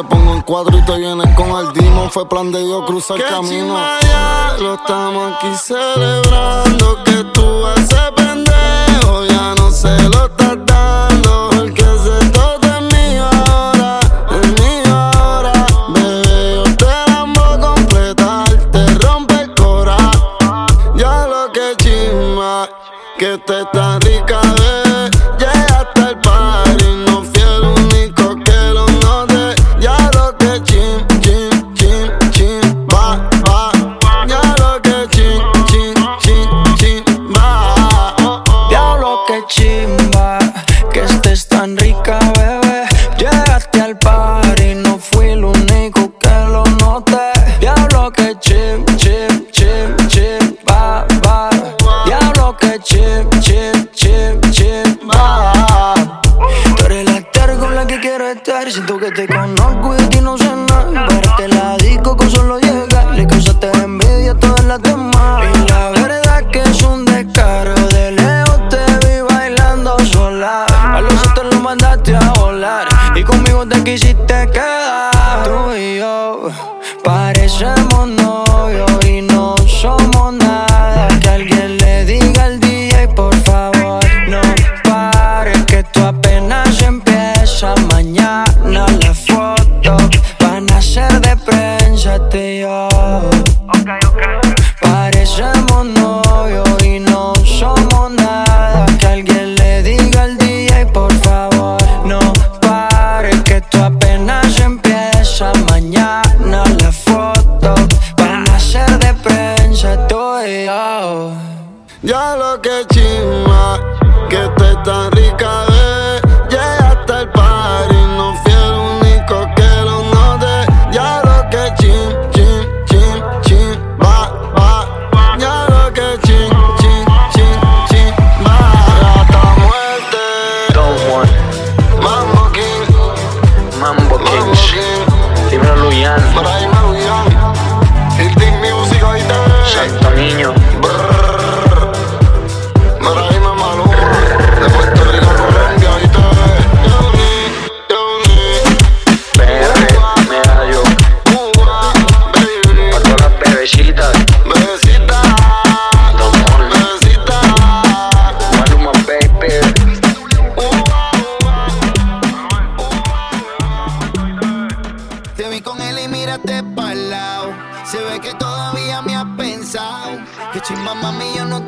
Te 0.00 0.06
pongo 0.06 0.32
en 0.32 0.40
cuadro 0.40 0.78
y 0.78 0.84
te 0.86 0.96
vienes 0.96 1.28
con 1.36 1.50
el 1.50 1.74
demon. 1.74 2.10
Fue 2.10 2.26
plan 2.26 2.50
de 2.50 2.66
yo 2.66 2.86
cruzar 2.86 3.18
el 3.18 3.26
camino. 3.26 3.76
Chimaya, 4.00 4.56
lo 4.58 4.74
estamos 4.76 5.34
aquí 5.34 5.54
celebrando 5.58 7.04
que 7.04 7.24
tú 7.34 7.66
haces. 7.66 8.19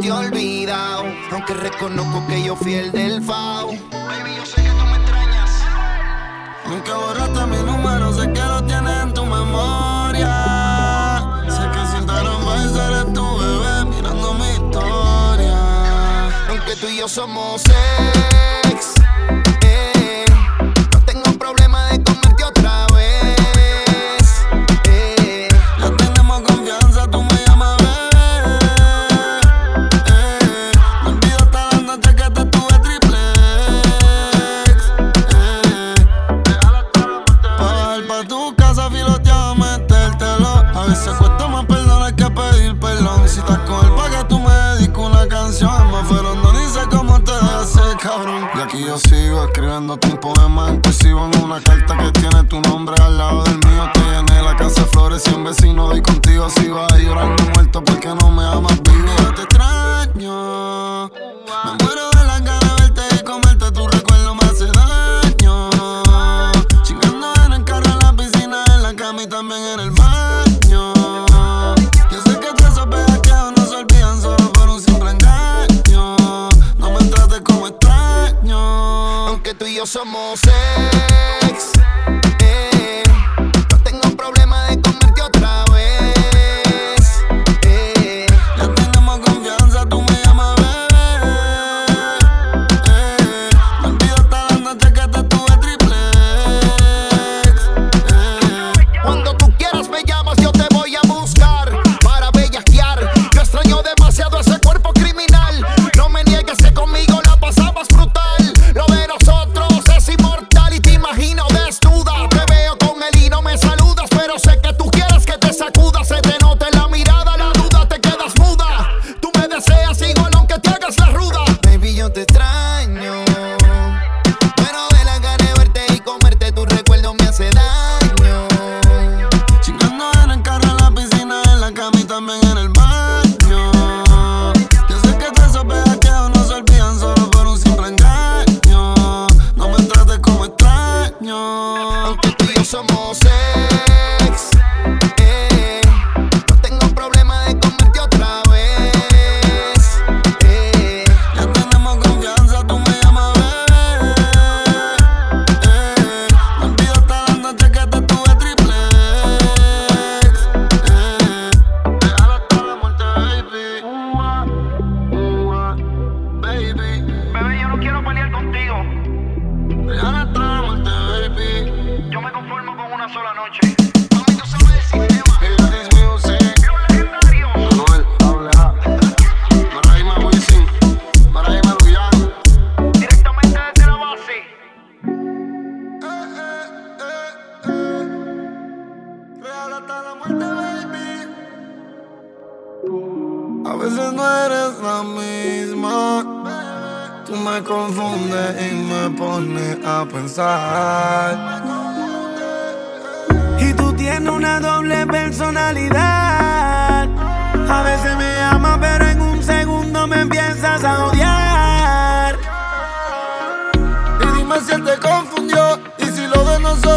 te. 0.03 1.05
Aunque 1.31 1.55
reconozco 1.55 2.27
que 2.27 2.43
yo 2.43 2.57
fui 2.57 2.75
el 2.75 2.93
del 2.93 3.23
FAO. 3.23 3.69
Baby, 3.69 4.37
yo 4.37 4.47
sé 4.47 4.63
que 4.63 4.69
tú 4.69 4.85
me 4.85 4.97
extrañas. 4.97 5.51
Nunca 6.69 6.95
borraste 6.95 7.47
mi 7.47 7.57
número, 7.59 8.13
sé 8.13 8.33
que 8.33 8.41
lo 8.41 8.65
tienes 8.65 9.03
en 9.03 9.15
tu 9.15 9.25
memoria. 9.25 10.35
Sé 11.49 11.63
que 11.71 11.87
si 11.87 12.05
más 12.07 12.77
eres 12.77 13.13
tu 13.13 13.39
bebé 13.39 13.85
mirando 13.85 14.35
mi 14.35 14.49
historia. 14.51 15.59
Aunque 16.49 16.77
tú 16.77 16.89
y 16.89 16.99
yo 16.99 17.09
somos 17.09 17.63
seis. 17.63 18.62
Escribiéndote 49.55 50.09
un 50.09 50.17
poema 50.17 50.71
inclusivo 50.71 51.29
en 51.31 51.45
una 51.45 51.61
carta 51.61 51.95
que 51.99 52.11
tiene 52.13 52.43
tu 52.45 52.59
nombre 52.63 52.95
al 53.03 53.19
lado 53.19 53.45
del 53.45 53.59
mío. 53.59 53.91
Te 53.93 54.01
llené 54.01 54.43
la 54.43 54.57
casa 54.57 54.81
de 54.81 54.87
flores 54.87 55.23
y 55.27 55.35
un 55.35 55.45
vecino 55.45 55.89
doy 55.89 56.01
contigo. 56.01 56.49
Si 56.49 56.69
vas 56.69 56.91
a 56.91 56.97
llorar 56.97 57.37
muerto 57.53 57.85
porque 57.85 58.09
no 58.09 58.31
me 58.31 58.45
amas 58.45 58.83
vivo. 58.83 59.13
Yo 59.19 59.35
te 59.35 59.43
extraño, 59.43 61.09
me 61.09 61.85
muero 61.85 62.11
de 62.13 62.25
la 62.25 62.41
gana 62.41 62.62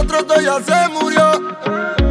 nosotros 0.06 0.28
todo 0.28 0.42
ya 0.42 0.62
se 0.62 0.90
murió. 0.90 2.05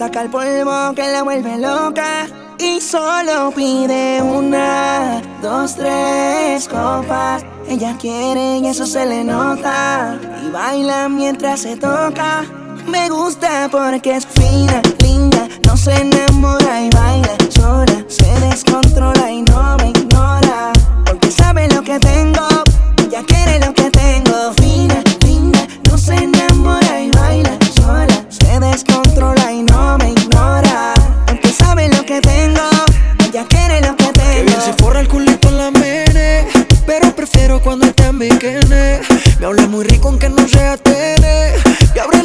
Saca 0.00 0.22
el 0.22 0.30
polvo 0.30 0.94
que 0.94 1.12
la 1.12 1.22
vuelve 1.22 1.58
loca. 1.58 2.26
Y 2.58 2.80
solo 2.80 3.52
pide 3.54 4.22
una, 4.22 5.20
dos, 5.42 5.74
tres 5.76 6.66
copas. 6.68 7.44
Ella 7.68 7.94
quiere 8.00 8.60
y 8.60 8.66
eso 8.66 8.86
se 8.86 9.04
le 9.04 9.22
nota. 9.22 10.18
Y 10.42 10.50
baila 10.50 11.10
mientras 11.10 11.60
se 11.60 11.76
toca. 11.76 12.46
Me 12.88 13.10
gusta 13.10 13.68
porque 13.70 14.16
es 14.16 14.26
fina, 14.26 14.80
linda. 15.02 15.46
No 15.66 15.76
se 15.76 15.92
enamora 15.92 16.29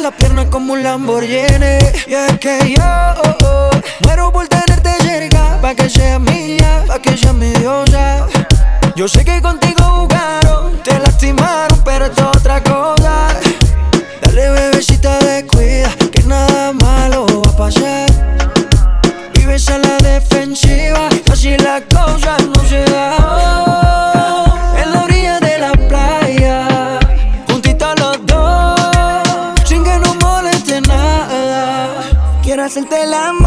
Y 0.06 0.08
abre 0.08 0.12
la 0.12 0.16
pierna 0.16 0.50
como 0.50 0.74
un 0.74 0.84
Lamborghini. 0.84 1.78
Y 2.06 2.14
es 2.14 2.38
que 2.38 2.74
yo 2.76 2.84
oh, 2.84 3.44
oh, 3.44 3.70
Muero 4.04 4.30
por 4.30 4.46
tenerte 4.46 4.90
cerca 5.02 5.58
Pa' 5.60 5.74
que 5.74 5.90
sea 5.90 6.20
mía, 6.20 6.84
pa' 6.86 7.00
que 7.00 7.16
sea 7.16 7.32
mi 7.32 7.50
diosa. 7.50 8.26
Yo 8.94 9.08
sé 9.08 9.24
que 9.24 9.42
contigo 9.42 9.82
jugaron 9.82 10.80
Te 10.84 10.98
lastimaron 10.98 11.82
pero 11.84 12.06
esto 12.06 12.30
es 12.30 12.38
otra 12.38 12.62
cosa 12.62 12.95
el 33.06 33.14
amor 33.14 33.45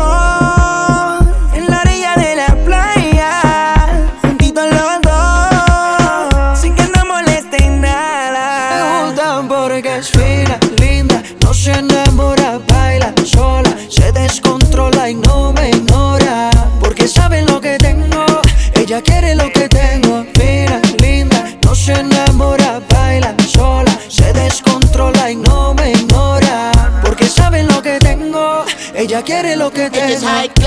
high 30.22 30.59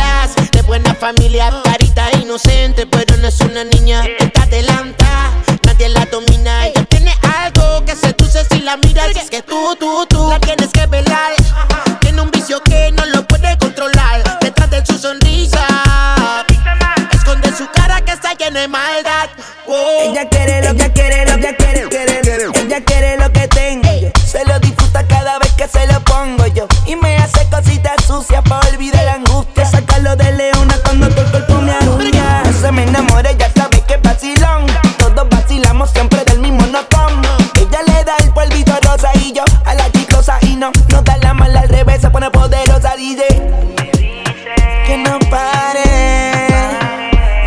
Que 44.93 44.99
no 44.99 45.19
pare, 45.31 45.85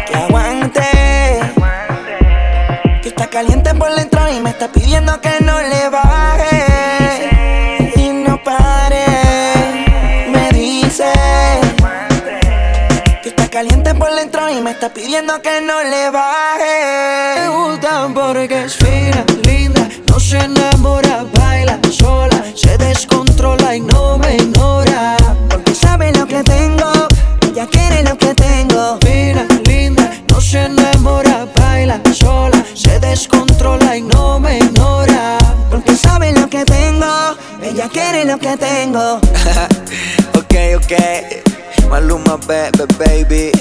que 0.08 0.16
aguante. 0.16 0.82
Que 3.04 3.10
está 3.10 3.28
caliente 3.28 3.76
por 3.76 3.94
dentro 3.94 4.28
y 4.34 4.40
me 4.40 4.50
está 4.50 4.68
pidiendo 4.72 5.22
que 5.22 5.30
no 5.42 5.62
le 5.62 5.90
baje. 5.90 6.66
Y 7.98 8.10
no 8.14 8.42
pare, 8.44 9.06
me 10.34 10.50
dice. 10.54 11.14
Que 13.22 13.30
está 13.30 13.48
caliente 13.48 13.94
por 13.94 14.12
dentro 14.16 14.50
y 14.50 14.60
me 14.62 14.72
está 14.72 14.90
pidiendo 14.92 15.40
que 15.44 15.62
no 15.62 15.84
le 15.84 16.06
Me 16.06 16.10
baje. 16.10 17.48
gustan 17.50 18.12
porque 18.16 18.64
es 18.64 18.76
fina, 18.76 19.24
linda, 19.44 19.88
no 20.08 20.20
se 20.20 20.40
enamora, 20.40 21.26
ella 37.96 38.12
quiere 38.12 38.26
lo 38.26 38.38
que 38.38 38.58
tengo. 38.58 39.16
ok, 40.38 40.56
ok, 40.78 41.90
Maluma 41.90 42.38
Bebe 42.48 42.86
Baby, 42.98 43.52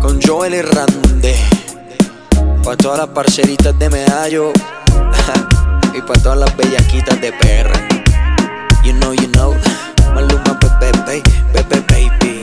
con 0.00 0.20
Joel 0.20 0.54
y 0.54 0.62
Randy, 0.62 1.34
pa' 2.64 2.76
todas 2.76 2.98
las 2.98 3.08
parceritas 3.08 3.78
de 3.78 3.90
medallo. 3.90 4.52
Y 5.94 6.00
pa' 6.00 6.14
todas 6.22 6.38
las 6.38 6.56
bellaquitas 6.56 7.20
de 7.20 7.32
perra. 7.32 7.74
You 8.84 8.92
know, 8.94 9.12
you 9.12 9.26
know, 9.32 9.52
Maluma 10.14 10.56
Bebe 10.78 11.22
Bebe 11.52 11.80
Baby, 11.88 12.37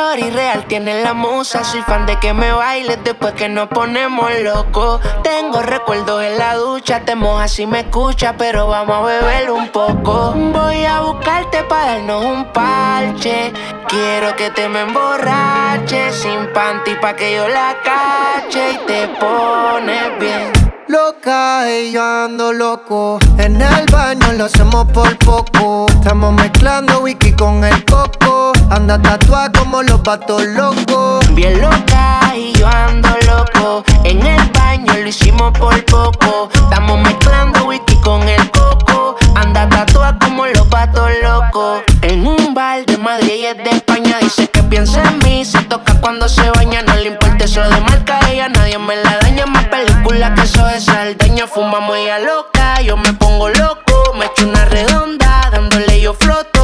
Chori 0.00 0.30
real 0.30 0.64
tiene 0.66 1.02
la 1.02 1.12
musa, 1.12 1.62
soy 1.62 1.82
fan 1.82 2.06
de 2.06 2.18
que 2.18 2.32
me 2.32 2.50
bailes 2.52 2.98
después 3.04 3.34
que 3.34 3.50
nos 3.50 3.68
ponemos 3.68 4.30
locos. 4.42 4.98
Tengo 5.22 5.60
recuerdos 5.60 6.22
en 6.24 6.38
la 6.38 6.54
ducha, 6.54 7.00
te 7.00 7.14
mojas 7.14 7.52
si 7.52 7.66
me 7.66 7.80
escuchas, 7.80 8.34
pero 8.38 8.66
vamos 8.66 8.96
a 8.96 9.02
beber 9.02 9.50
un 9.50 9.68
poco. 9.68 10.32
Voy 10.32 10.86
a 10.86 11.02
buscarte 11.02 11.64
para 11.64 11.96
darnos 11.96 12.24
un 12.24 12.46
parche. 12.46 13.52
Quiero 13.88 14.34
que 14.36 14.48
te 14.48 14.70
me 14.70 14.80
emborraches 14.80 16.14
sin 16.14 16.50
panty 16.54 16.94
pa' 16.94 17.14
que 17.14 17.34
yo 17.36 17.46
la 17.48 17.76
cache 17.84 18.72
y 18.72 18.78
te 18.86 19.06
pones 19.20 20.18
bien. 20.18 20.50
Loca 20.88 21.70
y 21.70 21.92
yo 21.92 22.02
ando 22.02 22.54
loco. 22.54 23.18
En 23.36 23.60
el 23.60 23.84
baño 23.92 24.32
lo 24.32 24.46
hacemos 24.46 24.86
por 24.92 25.14
poco. 25.18 25.88
Estamos 25.90 26.32
mezclando 26.32 27.00
whisky 27.00 27.32
con 27.34 27.62
el 27.64 27.84
coco. 27.84 28.52
Anda 28.70 29.02
tatuada 29.02 29.50
como 29.50 29.82
los 29.82 30.00
patos 30.00 30.44
locos. 30.44 31.34
Bien 31.34 31.60
loca 31.60 32.20
y 32.36 32.52
yo 32.52 32.68
ando 32.68 33.08
loco. 33.26 33.84
En 34.04 34.24
el 34.24 34.48
baño 34.50 34.92
lo 34.94 35.08
hicimos 35.08 35.50
por 35.58 35.84
poco. 35.86 36.48
Estamos 36.54 37.00
mezclando 37.00 37.64
whisky 37.64 37.96
con 37.96 38.22
el 38.28 38.48
coco. 38.52 39.16
Anda 39.34 39.68
tatuada 39.68 40.16
como 40.20 40.46
los 40.46 40.66
patos 40.68 41.10
locos. 41.20 41.82
En 42.02 42.24
un 42.24 42.54
bar 42.54 42.86
de 42.86 42.96
Madrid 42.96 43.40
y 43.40 43.46
es 43.46 43.56
de 43.56 43.70
España. 43.70 44.18
Dice 44.20 44.48
que 44.48 44.62
piensa 44.62 45.02
en 45.02 45.18
mí. 45.18 45.44
Se 45.44 45.60
toca 45.62 46.00
cuando 46.00 46.28
se 46.28 46.48
baña. 46.52 46.82
No 46.82 46.94
le 46.94 47.08
importa 47.08 47.46
eso 47.46 47.62
de 47.62 47.80
marca. 47.80 48.20
Ella 48.30 48.48
nadie 48.48 48.78
me 48.78 48.94
la 49.02 49.18
daña. 49.18 49.46
Más 49.46 49.64
película 49.64 50.32
que 50.34 50.42
eso 50.42 50.64
de 50.66 50.80
saldaña. 50.80 51.48
Fumamos 51.48 51.96
ella 51.96 52.20
loca. 52.20 52.80
Yo 52.82 52.96
me 52.96 53.12
pongo 53.14 53.48
loco. 53.48 54.14
Me 54.16 54.26
echo 54.26 54.46
una 54.46 54.64
redonda. 54.66 55.50
Dándole 55.50 56.00
yo 56.00 56.14
floto. 56.14 56.59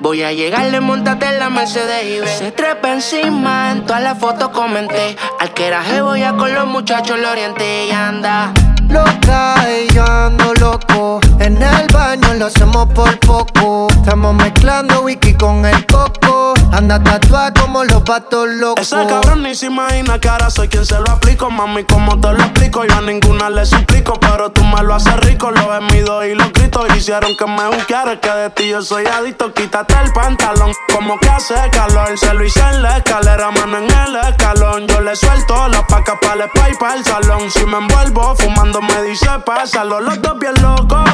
Voy 0.00 0.22
a 0.22 0.32
llegarle, 0.32 0.80
montate 0.80 1.26
en 1.26 1.38
la 1.38 1.50
Mercedes 1.50 2.04
y 2.04 2.20
ve. 2.20 2.26
Se 2.28 2.50
trepa 2.50 2.92
encima. 2.92 3.72
En 3.72 3.84
todas 3.84 4.02
las 4.02 4.18
fotos 4.18 4.48
comenté. 4.50 5.16
Al 5.38 5.52
que 5.52 5.66
era 5.66 5.82
voy 6.02 6.22
a 6.22 6.34
con 6.34 6.54
los 6.54 6.66
muchachos 6.66 7.18
lo 7.18 7.30
orienté 7.30 7.88
y 7.88 7.90
anda. 7.90 8.54
loca 8.88 9.54
y 9.68 9.92
yo 9.92 10.04
ando 10.04 10.54
loco. 10.54 11.20
En 11.40 11.60
el 11.60 11.86
baño 11.92 12.34
lo 12.34 12.46
hacemos 12.46 12.86
por 12.94 13.18
poco. 13.20 13.88
Estamos 13.90 14.34
mezclando 14.34 15.02
whisky 15.02 15.34
con 15.34 15.66
el 15.66 15.84
coco. 15.86 16.54
Anda 16.72 17.02
tatuada 17.02 17.52
como 17.54 17.82
los 17.84 18.02
patos 18.02 18.48
locos. 18.48 18.92
Ese 18.92 19.06
cabrón 19.06 19.42
ni 19.42 19.54
se 19.54 19.66
imagina 19.66 20.18
que 20.18 20.28
ahora 20.28 20.50
soy 20.50 20.68
quien 20.68 20.84
se 20.84 20.98
lo 21.00 21.10
aplico. 21.10 21.50
Mami, 21.50 21.84
como 21.84 22.20
te 22.20 22.32
lo 22.32 22.38
explico, 22.38 22.84
yo 22.84 22.94
a 22.94 23.00
ninguna 23.00 23.50
le 23.50 23.64
suplico. 23.64 24.18
Pero 24.20 24.50
tú 24.50 24.62
me 24.64 24.82
lo 24.82 24.94
haces 24.94 25.16
rico, 25.20 25.50
lo 25.50 25.74
he 25.74 25.80
mido 25.92 26.24
y 26.24 26.34
lo 26.34 26.50
grito. 26.50 26.86
Hicieron 26.94 27.36
que 27.36 27.46
me 27.46 27.66
buscara, 27.68 28.20
que 28.20 28.30
de 28.30 28.50
ti 28.50 28.68
yo 28.68 28.82
soy 28.82 29.06
adicto. 29.06 29.52
Quítate 29.52 29.94
el 30.04 30.12
pantalón, 30.12 30.72
como 30.94 31.18
que 31.18 31.28
hace 31.28 31.54
calor. 31.70 32.16
Se 32.18 32.32
lo 32.34 32.44
hice 32.44 32.60
en 32.60 32.82
la 32.82 32.98
escalera, 32.98 33.50
mano 33.50 33.78
en 33.78 33.90
el 33.90 34.16
escalón. 34.28 34.86
Yo 34.86 35.00
le 35.00 35.16
suelto 35.16 35.68
la 35.68 35.86
paca 35.86 36.18
para 36.20 36.44
el 36.44 36.50
spy 36.50 36.76
para 36.78 36.94
el 36.94 37.04
salón. 37.04 37.50
Si 37.50 37.64
me 37.64 37.78
envuelvo 37.78 38.36
fumando, 38.36 38.80
me 38.82 39.02
dice 39.02 39.28
pásalo. 39.44 40.00
Los 40.00 40.20
dos 40.20 40.38
bien 40.38 40.54
locos, 40.62 41.08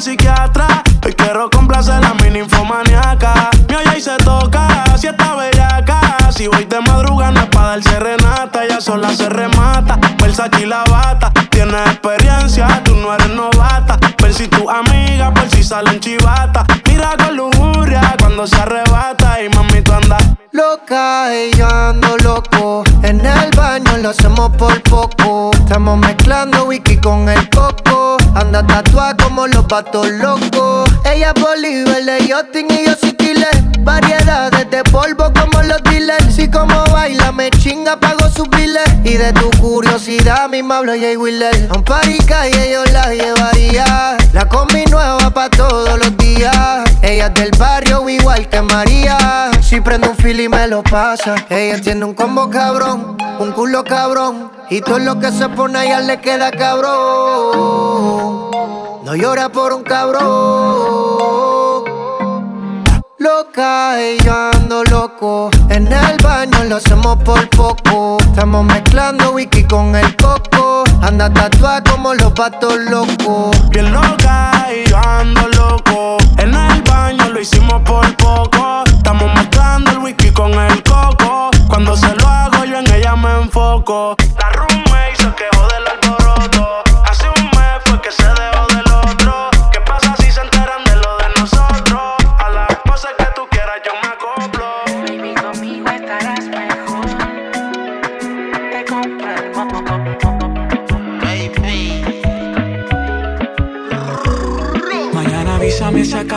psiquiatra. 0.00 0.82
Hoy 1.04 1.12
quiero 1.12 1.50
complacer 1.50 2.04
a 2.04 2.14
mi 2.14 2.30
ninfomaniaca. 2.30 3.50
Mi 3.68 3.74
olla 3.74 3.96
y 3.96 4.00
se 4.00 4.16
toca, 4.18 4.96
si 4.96 5.08
está 5.08 5.34
bellaca. 5.34 6.17
Si 6.38 6.46
voy 6.46 6.66
de 6.66 6.80
madrugada 6.80 7.40
es 7.40 7.46
pa' 7.48 7.62
dar 7.62 7.82
serenata. 7.82 8.64
Ella 8.64 8.80
sola 8.80 9.12
se 9.12 9.28
remata, 9.28 9.98
Versace 10.22 10.60
y 10.62 10.66
la 10.66 10.84
bata. 10.84 11.32
Tienes 11.50 11.84
experiencia, 11.90 12.80
tú 12.84 12.94
no 12.94 13.12
eres 13.12 13.30
novata. 13.30 13.98
Ver 14.22 14.32
si 14.32 14.46
tu 14.46 14.70
amiga, 14.70 15.34
por 15.34 15.50
si 15.50 15.64
salen 15.64 15.98
chivata. 15.98 16.64
Mira 16.86 17.16
con 17.16 17.36
lujuria 17.36 18.14
cuando 18.20 18.46
se 18.46 18.54
arrebata. 18.54 19.42
Y 19.42 19.48
mami, 19.48 19.82
tú 19.82 19.92
andas 19.92 20.22
Loca 20.52 21.34
y 21.34 21.56
yo 21.56 21.66
ando 21.66 22.16
loco. 22.18 22.84
En 23.02 23.26
el 23.26 23.50
baño 23.56 23.96
lo 23.96 24.10
hacemos 24.10 24.50
por 24.56 24.80
poco. 24.84 25.50
Estamos 25.54 25.98
mezclando 25.98 26.66
whisky 26.66 26.98
con 26.98 27.28
el 27.28 27.50
coco. 27.50 28.16
Anda 28.36 28.64
tatuada 28.64 29.16
como 29.16 29.48
los 29.48 29.64
patos 29.64 30.08
locos. 30.08 30.88
Ella 31.04 31.32
es 31.34 31.42
Bolívar 31.42 32.22
yachting 32.24 32.68
y 32.70 32.86
yo 32.86 32.94
soy. 32.94 33.08
Variedades 33.88 34.70
de 34.70 34.84
polvo 34.84 35.32
como 35.32 35.62
los 35.62 35.82
dealers. 35.84 36.27
Si 36.30 36.48
como 36.50 36.84
baila 36.92 37.32
me 37.32 37.50
chinga, 37.50 37.98
pago 37.98 38.28
sus 38.28 38.48
biles. 38.50 38.88
Y 39.04 39.14
de 39.14 39.32
tu 39.32 39.50
curiosidad 39.60 40.48
mi 40.48 40.62
me 40.62 40.74
hablo 40.74 40.92
Jay 40.92 41.16
Wheeler. 41.16 41.68
A 41.70 41.76
un 41.78 41.84
party 41.84 42.18
calle 42.18 42.70
yo 42.72 42.84
la 42.86 43.12
llevaría. 43.14 44.16
La 44.32 44.48
combi 44.48 44.84
nueva 44.86 45.30
pa' 45.30 45.50
todos 45.50 45.98
los 45.98 46.16
días. 46.16 46.84
Ella 47.02 47.26
es 47.26 47.34
del 47.34 47.50
barrio 47.58 48.08
igual 48.08 48.48
que 48.48 48.62
María. 48.62 49.50
Si 49.60 49.80
prende 49.80 50.08
un 50.08 50.16
fil 50.16 50.40
y 50.40 50.48
me 50.48 50.68
lo 50.68 50.82
pasa. 50.82 51.34
Ella 51.48 51.80
tiene 51.80 52.04
un 52.04 52.14
combo 52.14 52.48
cabrón, 52.50 53.16
un 53.38 53.52
culo 53.52 53.84
cabrón. 53.84 54.50
Y 54.70 54.80
todo 54.80 54.98
lo 54.98 55.18
que 55.18 55.32
se 55.32 55.48
pone 55.48 55.78
a 55.78 55.84
ella 55.84 56.00
le 56.00 56.20
queda 56.20 56.50
cabrón. 56.50 56.88
No 59.04 59.14
llora 59.16 59.48
por 59.48 59.72
un 59.72 59.82
cabrón. 59.82 61.57
Loca 63.20 63.96
y 64.00 64.16
ando 64.28 64.84
loco. 64.84 65.50
En 65.70 65.88
el 65.88 66.16
baño 66.22 66.62
lo 66.68 66.76
hacemos 66.76 67.16
por 67.24 67.48
poco. 67.50 68.18
Estamos 68.20 68.64
mezclando 68.64 69.32
whisky 69.32 69.64
con 69.64 69.96
el 69.96 70.14
coco. 70.14 70.84
Anda 71.02 71.28
tatuada 71.28 71.82
como 71.82 72.14
los 72.14 72.32
patos 72.32 72.76
locos. 72.88 73.56
Bien 73.70 73.92
loca 73.92 74.68
y 74.72 74.88
yo 74.88 74.98
ando 74.98 75.48
loco. 75.48 76.18
En 76.36 76.54
el 76.54 76.82
baño 76.82 77.28
lo 77.30 77.40
hicimos 77.40 77.82
por 77.82 78.06
poco. 78.18 78.84
Estamos 78.86 79.34
mezclando 79.34 79.90
el 79.90 79.98
whisky 79.98 80.30
con 80.30 80.52
el 80.52 80.80
coco. 80.84 81.50
Cuando 81.66 81.96
se 81.96 82.14
lo 82.14 82.28
hago 82.28 82.64
yo 82.64 82.78
en 82.78 82.88
ella 82.94 83.16
me 83.16 83.32
enfoco. 83.42 84.14
La 84.38 84.48
roommate 84.50 85.16
se 85.16 85.34
quejó 85.34 85.66
del 85.66 85.88
alboroto. 85.88 86.87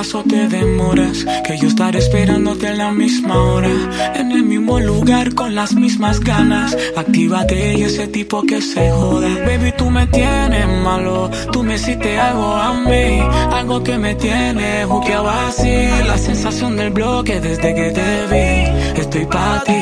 Acaso 0.02 0.24
te 0.28 0.48
demoras 0.48 1.26
Que 1.46 1.58
yo 1.60 1.68
estaré 1.68 2.00
esperándote 2.00 2.68
a 2.68 2.74
la 2.74 2.92
misma 2.92 3.36
hora. 3.36 3.70
En 4.16 4.32
el 4.32 4.44
mismo 4.44 4.80
lugar 4.80 5.36
con 5.36 5.54
las 5.54 5.76
mismas 5.76 6.20
ganas 6.20 6.76
Actívate 6.98 7.76
y 7.78 7.84
ese 7.84 8.08
tipo 8.08 8.42
que 8.42 8.62
se 8.62 8.90
joda. 8.92 9.30
Baby 9.46 9.72
tú 9.78 9.90
me 9.90 10.08
tienes 10.08 10.68
malo 10.84 11.30
Tú 11.52 11.64
me 11.64 11.76
hiciste 11.76 12.20
algo 12.20 12.56
a 12.56 12.74
mí 12.74 13.20
Algo 13.54 13.84
que 13.84 13.98
me 13.98 14.16
tiene 14.16 14.86
juqueado 14.86 15.30
así. 15.30 15.88
La 16.08 16.18
sensación 16.18 16.78
del 16.78 16.90
bloque 16.90 17.40
desde 17.40 17.76
que 17.76 17.92
te 17.92 18.10
vi 18.32 19.02
Estoy 19.02 19.26
pa' 19.26 19.64
ti 19.66 19.82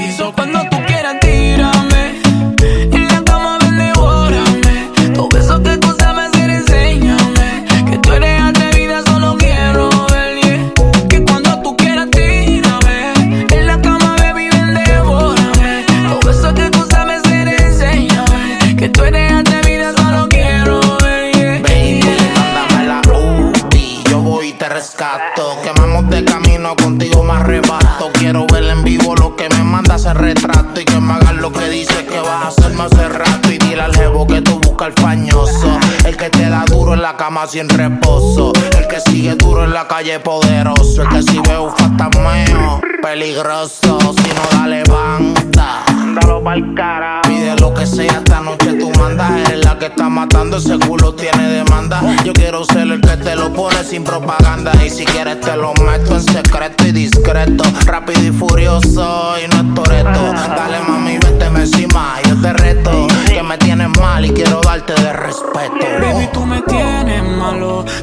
contigo 26.76 27.24
me 27.24 27.34
arrebato. 27.34 28.12
Quiero 28.14 28.46
ver 28.48 28.64
en 28.66 28.84
vivo 28.84 29.16
lo 29.16 29.36
que 29.36 29.50
me 29.50 29.64
manda 29.64 29.96
ese 29.96 30.14
retrato 30.14 30.80
y 30.80 30.86
que 30.86 31.00
me 31.00 31.14
hagas 31.14 31.36
lo 31.36 31.52
que 31.52 31.70
dices 31.70 32.04
que 32.04 32.20
vas 32.20 32.46
a 32.46 32.48
hacerme 32.48 32.84
hace 32.84 33.10
rato. 33.10 33.52
Y 33.52 33.58
dile 33.58 33.82
al 33.82 33.96
jevo 33.96 34.28
que 34.28 34.42
tú 34.42 34.60
buscas 34.60 34.90
el 34.90 34.94
fañoso. 34.94 35.80
El 36.06 36.18
que 36.18 36.30
te 36.30 36.50
da 36.50 36.66
duro 36.90 36.96
en 36.96 37.02
la 37.02 37.16
cama 37.16 37.46
sin 37.48 37.70
reposo. 37.70 38.52
El 38.78 38.88
que 38.88 39.00
sigue 39.02 39.36
duro 39.36 39.64
en 39.64 39.74
la 39.74 39.88
calle 39.88 40.20
poderoso. 40.20 41.04
El 41.04 41.10
que 41.10 41.24
si 41.24 41.40
ve 41.40 41.58
un 41.60 41.76
fantasmeo 41.76 42.82
peligroso. 43.02 44.00
Si 44.00 44.30
no 44.34 44.60
da 44.60 44.68
levanta. 44.68 45.84
Dalo 46.16 46.44
pa'l 46.44 46.74
cara. 46.74 47.22
Pide 47.24 47.56
lo 47.58 47.74
que 47.74 47.86
sea 47.86 48.14
esta 48.14 48.42
noche 48.42 48.74
tú 48.74 48.92
mandas. 48.98 49.32
Eres 49.48 49.66
la 49.66 49.78
que 49.78 49.86
está 49.88 50.10
matando. 50.10 50.58
Ese 50.58 50.80
culo 50.80 51.14
tiene 51.14 51.50
demanda. 51.50 52.02
Yo 52.24 52.34
quiero 52.34 52.64
ser 52.66 52.92
el 52.92 53.02
que 53.02 53.18
te 53.18 53.36
lo 53.36 53.54
pone 53.54 53.84
sin 53.84 54.04
propaganda. 54.04 54.72
Y 54.84 54.90
si 54.90 55.06
quieres 55.06 55.40
te 55.42 55.56
lo 55.56 55.74
meto 55.76 56.16
en 56.16 56.24
secreto 56.24 56.88
y 56.88 56.92
discreto. 56.92 57.64
Rápido 57.86 58.24
y 58.24 58.32
furioso 58.32 59.36
y 59.44 59.48
no 59.48 59.62
es 59.62 59.76
toreto. 59.76 60.34
Dale 60.34 60.80
mami, 60.88 61.18
vete 61.18 61.46
encima. 61.46 62.16
Yo 62.28 62.36
te 62.42 62.54
reto. 62.54 63.08
Que 63.28 63.44
me 63.44 63.58
tienes 63.58 63.90
mal 64.00 64.26
y 64.26 64.32
quiero 64.32 64.62
darte 64.62 64.94
de 64.94 65.14
respeto. 65.14 65.86
Baby, 66.02 66.30
tú 66.34 66.46
me 66.46 66.62
tienes 66.64 66.79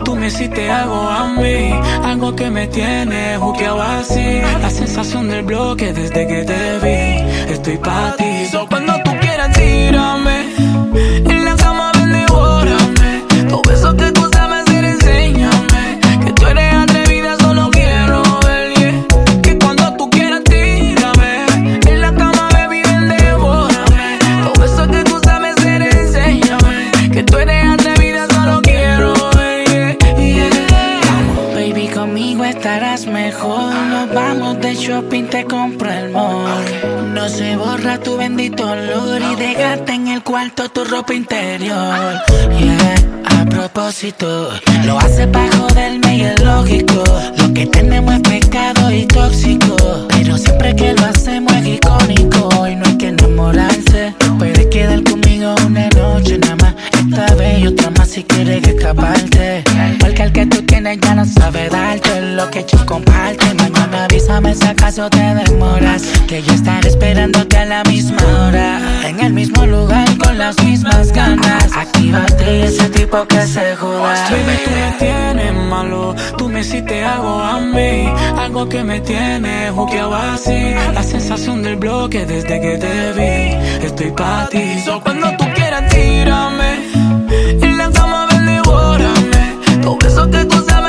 tú 0.04 0.16
me 0.16 0.26
hiciste 0.26 0.70
algo 0.70 0.94
a 0.94 1.28
mí, 1.28 1.72
algo 2.04 2.34
que 2.34 2.50
me 2.50 2.66
tiene 2.66 3.36
juqueado 3.38 3.80
así. 3.82 4.40
La 4.60 4.70
sensación 4.70 5.28
del 5.28 5.44
bloque 5.44 5.92
desde 5.92 6.26
que 6.26 6.44
te 6.44 6.78
vi, 6.82 7.52
estoy 7.52 7.78
pa' 7.78 8.14
ti. 8.16 8.46
So 8.50 8.66
cuando 8.68 8.94
tú 9.04 9.10
quieras 9.20 9.52
tírame, 9.52 11.35
compro 35.44 35.90
el 35.90 36.10
mall. 36.10 37.14
No 37.14 37.28
se 37.28 37.56
borra 37.56 37.98
tu 37.98 38.16
bendito 38.16 38.68
olor 38.70 39.20
y 39.20 39.36
dejaste 39.36 39.92
en 39.92 40.08
el 40.08 40.22
cuarto 40.22 40.68
tu 40.68 40.84
ropa 40.84 41.14
interior. 41.14 42.14
Yeah, 42.58 42.94
a 43.24 43.44
propósito, 43.44 44.50
lo 44.84 44.98
hace 44.98 45.26
para 45.26 45.50
joderme 45.56 46.16
y 46.16 46.22
es 46.22 46.42
lógico. 46.42 47.04
Lo 47.38 47.52
que 47.52 47.66
tenemos 47.66 48.14
es 48.14 48.20
pecado 48.20 48.90
y 48.90 49.06
tóxico. 49.06 49.76
Pero 50.08 50.38
siempre 50.38 50.74
que 50.74 50.94
lo 50.94 51.04
hacemos 51.04 51.52
es 51.54 51.66
icónico 51.66 52.68
y 52.68 52.76
no 52.76 52.86
hay 52.86 52.98
que 52.98 53.08
enamorarse. 53.08 54.14
Puedes 54.38 54.66
quedar 54.66 55.02
conmigo 55.04 55.54
una 55.66 55.88
noche 55.90 56.38
nada 56.38 56.56
más. 56.56 56.65
Esta 57.18 57.34
vez 57.34 57.60
y 57.60 57.66
otra 57.66 57.90
más 57.96 58.10
si 58.10 58.22
quieres 58.24 58.62
escaparte. 58.68 59.64
Porque 60.00 60.22
el 60.22 60.32
que 60.32 60.44
tú 60.44 60.60
tienes 60.66 60.98
ya 61.00 61.14
no 61.14 61.24
sabe 61.24 61.70
darte 61.70 62.20
lo 62.20 62.50
que 62.50 62.62
yo 62.70 62.84
comparte. 62.84 63.54
Mañana 63.54 64.04
avísame 64.04 64.50
avísame 64.50 64.54
si 64.54 64.66
acaso 64.66 65.08
te 65.08 65.34
demoras. 65.34 66.02
Que 66.28 66.42
yo 66.42 66.52
estaré 66.52 66.86
esperándote 66.86 67.56
a 67.56 67.64
la 67.64 67.84
misma 67.84 68.18
hora. 68.22 68.80
En 69.08 69.18
el 69.20 69.32
mismo 69.32 69.64
lugar 69.64 70.06
con 70.18 70.36
las 70.36 70.62
mismas 70.62 71.10
ganas. 71.10 71.74
Actívate 71.74 72.66
ese 72.66 72.90
tipo 72.90 73.26
que 73.26 73.46
se 73.46 73.74
joda. 73.76 74.12
Baby, 74.30 74.58
tú 74.62 74.70
me 74.72 74.92
tienes 74.98 75.54
malo. 75.70 76.14
Tú 76.36 76.50
me 76.50 76.60
hiciste 76.60 77.02
algo 77.02 77.40
a 77.40 77.60
mí. 77.60 78.10
Algo 78.36 78.68
que 78.68 78.84
me 78.84 79.00
tiene 79.00 79.70
juqueado 79.70 80.14
así. 80.14 80.74
La 80.92 81.02
sensación 81.02 81.62
del 81.62 81.76
bloque 81.76 82.26
desde 82.26 82.60
que 82.60 82.76
te 82.76 83.12
vi. 83.14 83.86
Estoy 83.86 84.10
pa' 84.10 84.50
ti. 84.50 84.82
So 84.84 85.00
cuando 85.00 85.30
tú 85.38 85.46
quieras, 85.54 85.88
tírame. 85.88 86.95
Todo 89.86 89.98
eso 90.04 90.28
que 90.28 90.44
tú 90.46 90.56
sabes 90.68 90.85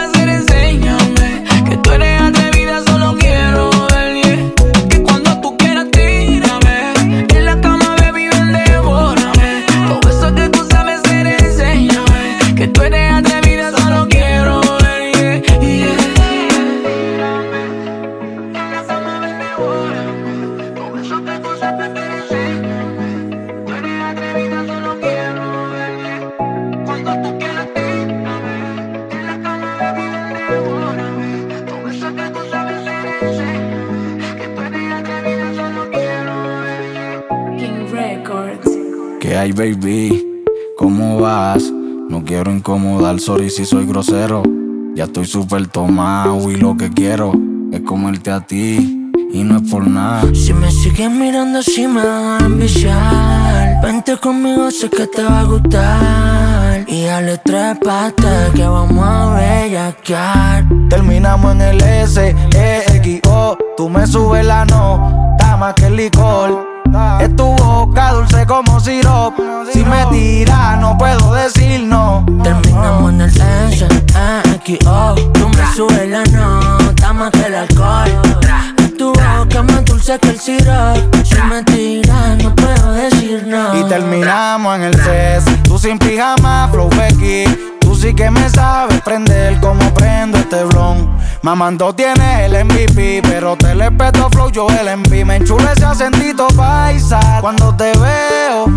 incomodar, 42.77 43.19
sorry 43.19 43.49
si 43.49 43.65
soy 43.65 43.85
grosero. 43.85 44.43
Ya 44.95 45.05
estoy 45.05 45.25
súper 45.25 45.67
tomado 45.67 46.49
y 46.51 46.55
lo 46.55 46.75
que 46.75 46.89
quiero 46.91 47.31
es 47.71 47.81
comerte 47.81 48.31
a 48.31 48.41
ti 48.41 49.11
y 49.31 49.43
no 49.43 49.57
es 49.57 49.69
por 49.69 49.87
nada. 49.87 50.23
Si 50.33 50.53
me 50.53 50.71
sigues 50.71 51.09
mirando, 51.11 51.61
si 51.61 51.87
me 51.87 52.03
van 52.03 52.41
a 52.41 52.45
enviciar. 52.45 53.81
Vente 53.81 54.17
conmigo, 54.17 54.71
sé 54.71 54.89
que 54.89 55.07
te 55.07 55.23
va 55.23 55.41
a 55.41 55.43
gustar. 55.43 56.85
Y 56.87 57.05
dale 57.05 57.39
tres 57.43 57.77
patas 57.83 58.51
que 58.55 58.65
vamos 58.65 59.03
a 59.03 59.35
bellaquear. 59.35 60.65
Terminamos 60.89 61.55
en 61.55 61.61
el 61.61 61.81
S, 61.81 62.35
E, 62.55 62.83
X, 62.97 63.21
O. 63.27 63.57
Tú 63.75 63.89
me 63.89 64.05
subes 64.07 64.45
la 64.45 64.65
no, 64.65 65.35
está 65.37 65.57
más 65.57 65.73
que 65.75 65.87
el 65.87 65.95
licor. 65.95 66.66
Es 67.21 67.35
tu 67.35 67.45
boca 67.55 68.11
dulce 68.11 68.45
como 68.45 68.79
sirop. 68.79 69.33
Si 69.71 69.83
me 69.83 70.05
tiras, 70.07 70.79
no 70.79 70.97
puedo 70.97 71.33
decir 71.33 71.83
no. 71.83 72.25
Terminamos 72.43 73.13
en 73.13 73.21
el 73.21 73.29
S, 73.29 73.85
E, 73.85 74.55
X, 74.55 74.79
O. 74.87 75.15
Tú 75.33 75.49
me 75.49 75.75
subes 75.75 76.09
la 76.09 76.23
nota 76.25 77.13
más 77.13 77.31
que 77.31 77.45
el 77.45 77.55
alcohol. 77.55 78.07
Es 78.77 78.97
tu 78.97 79.13
boca 79.13 79.63
más 79.63 79.85
dulce 79.85 80.17
que 80.19 80.29
el 80.29 80.39
sirope. 80.39 81.25
Si 81.25 81.41
me 81.43 81.63
tiras, 81.63 82.37
no 82.43 82.55
puedo 82.55 82.93
decir 82.93 83.45
no. 83.47 83.79
Y 83.79 83.83
terminamos 83.89 84.75
en 84.77 84.83
el 84.83 84.95
CES. 84.95 85.63
Tú 85.63 85.77
sin 85.77 85.99
pijama, 85.99 86.69
flow 86.71 86.89
Becky. 86.89 87.77
Tú 87.79 87.95
sí 87.95 88.13
que 88.13 88.29
me 88.29 88.49
sabes 88.49 89.01
prender 89.01 89.59
como 89.59 89.93
prendo 89.93 90.37
este 90.37 90.63
blon. 90.65 91.06
Mamando 91.41 91.93
tienes 91.93 92.39
el 92.41 92.65
MVP, 92.65 93.21
pero 93.23 93.55
te 93.55 93.75
le 93.75 93.91
peto 93.91 94.29
flow 94.29 94.49
yo 94.49 94.67
el 94.69 94.87
MP. 94.87 95.23
Me 95.23 95.37
enchula 95.37 95.73
ese 95.73 95.85
acentito 95.85 96.47
paisa. 96.55 97.39
Cuando 97.41 97.75
te 97.75 97.93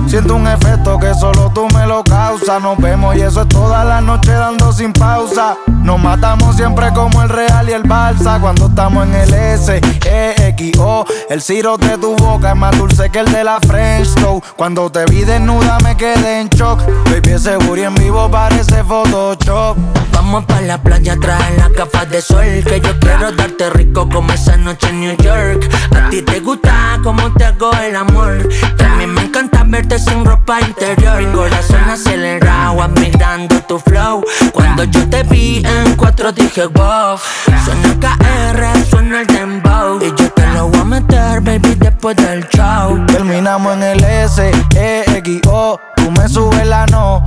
siento 0.06 0.34
un 0.34 0.46
efecto 0.46 0.98
que 0.98 1.14
solo 1.14 1.50
tú 1.54 1.66
me 1.74 1.86
lo 1.86 2.02
causas. 2.04 2.62
Nos 2.62 2.78
vemos 2.78 3.16
y 3.16 3.22
eso 3.22 3.42
es 3.42 3.48
toda 3.48 3.84
la 3.84 4.00
noche 4.00 4.32
dando 4.32 4.72
sin 4.72 4.92
pausa. 4.92 5.56
Nos 5.82 6.00
matamos 6.00 6.56
siempre 6.56 6.92
como 6.94 7.22
el 7.22 7.28
Real 7.28 7.68
y 7.68 7.72
el 7.72 7.82
Balsa. 7.84 8.38
Cuando 8.40 8.66
estamos 8.66 9.06
en 9.06 9.14
el 9.14 9.34
S, 9.34 9.80
E, 10.06 10.34
X, 10.48 10.78
O. 10.78 11.04
El 11.28 11.40
ciro 11.40 11.76
de 11.76 11.96
tu 11.98 12.16
boca 12.16 12.50
es 12.50 12.56
más 12.56 12.76
dulce 12.76 13.10
que 13.10 13.20
el 13.20 13.32
de 13.32 13.44
la 13.44 13.58
French 13.60 14.14
Toast. 14.14 14.46
Cuando 14.56 14.90
te 14.90 15.04
vi 15.06 15.24
desnuda 15.24 15.78
me 15.84 15.96
quedé 15.96 16.40
en 16.40 16.48
shock. 16.48 16.80
Baby, 17.06 17.32
ese 17.32 17.56
booty 17.56 17.82
en 17.82 17.94
vivo 17.94 18.30
parece 18.30 18.82
Photoshop. 18.84 19.76
Vamos 20.12 20.44
pa' 20.44 20.60
la 20.60 20.76
playa, 20.78 21.16
trae 21.18 21.56
las 21.56 21.72
gafas 21.72 22.10
de 22.10 22.20
sol 22.20 22.44
Que 22.64 22.80
yo 22.80 22.98
quiero 23.00 23.32
darte 23.32 23.70
rico 23.70 24.06
como 24.08 24.30
esa 24.32 24.56
noche 24.58 24.88
en 24.90 25.00
New 25.00 25.16
York 25.16 25.68
A 25.96 26.10
ti 26.10 26.20
te 26.22 26.40
gusta 26.40 27.00
como 27.02 27.32
te 27.32 27.44
hago 27.44 27.72
el 27.82 27.96
amor 27.96 28.48
También 28.76 29.14
me 29.14 29.22
encanta 29.22 29.59
verte 29.64 29.98
sin 29.98 30.24
ropa 30.24 30.60
interior. 30.60 31.32
Corazón 31.32 31.88
acelerado 31.88 32.82
admirando 32.82 33.60
tu 33.62 33.78
flow. 33.78 34.24
Cuando 34.52 34.84
yo 34.84 35.08
te 35.08 35.22
vi 35.24 35.62
en 35.64 35.96
cuatro 35.96 36.32
dije 36.32 36.66
wow 36.66 37.18
Suena 37.64 38.00
KR, 38.00 38.84
suena 38.88 39.20
el 39.20 39.26
dembow. 39.26 39.98
Y 40.02 40.08
yo 40.16 40.30
te 40.32 40.46
lo 40.48 40.68
voy 40.68 40.80
a 40.80 40.84
meter 40.84 41.40
baby 41.40 41.74
después 41.74 42.16
del 42.16 42.46
show. 42.48 43.04
Terminamos 43.06 43.74
en 43.76 43.82
el 43.82 44.04
S, 44.04 44.50
E, 44.76 45.04
X, 45.18 45.40
O. 45.48 45.78
Tú 45.96 46.10
me 46.10 46.28
subes 46.28 46.66
la 46.66 46.86
no, 46.86 47.22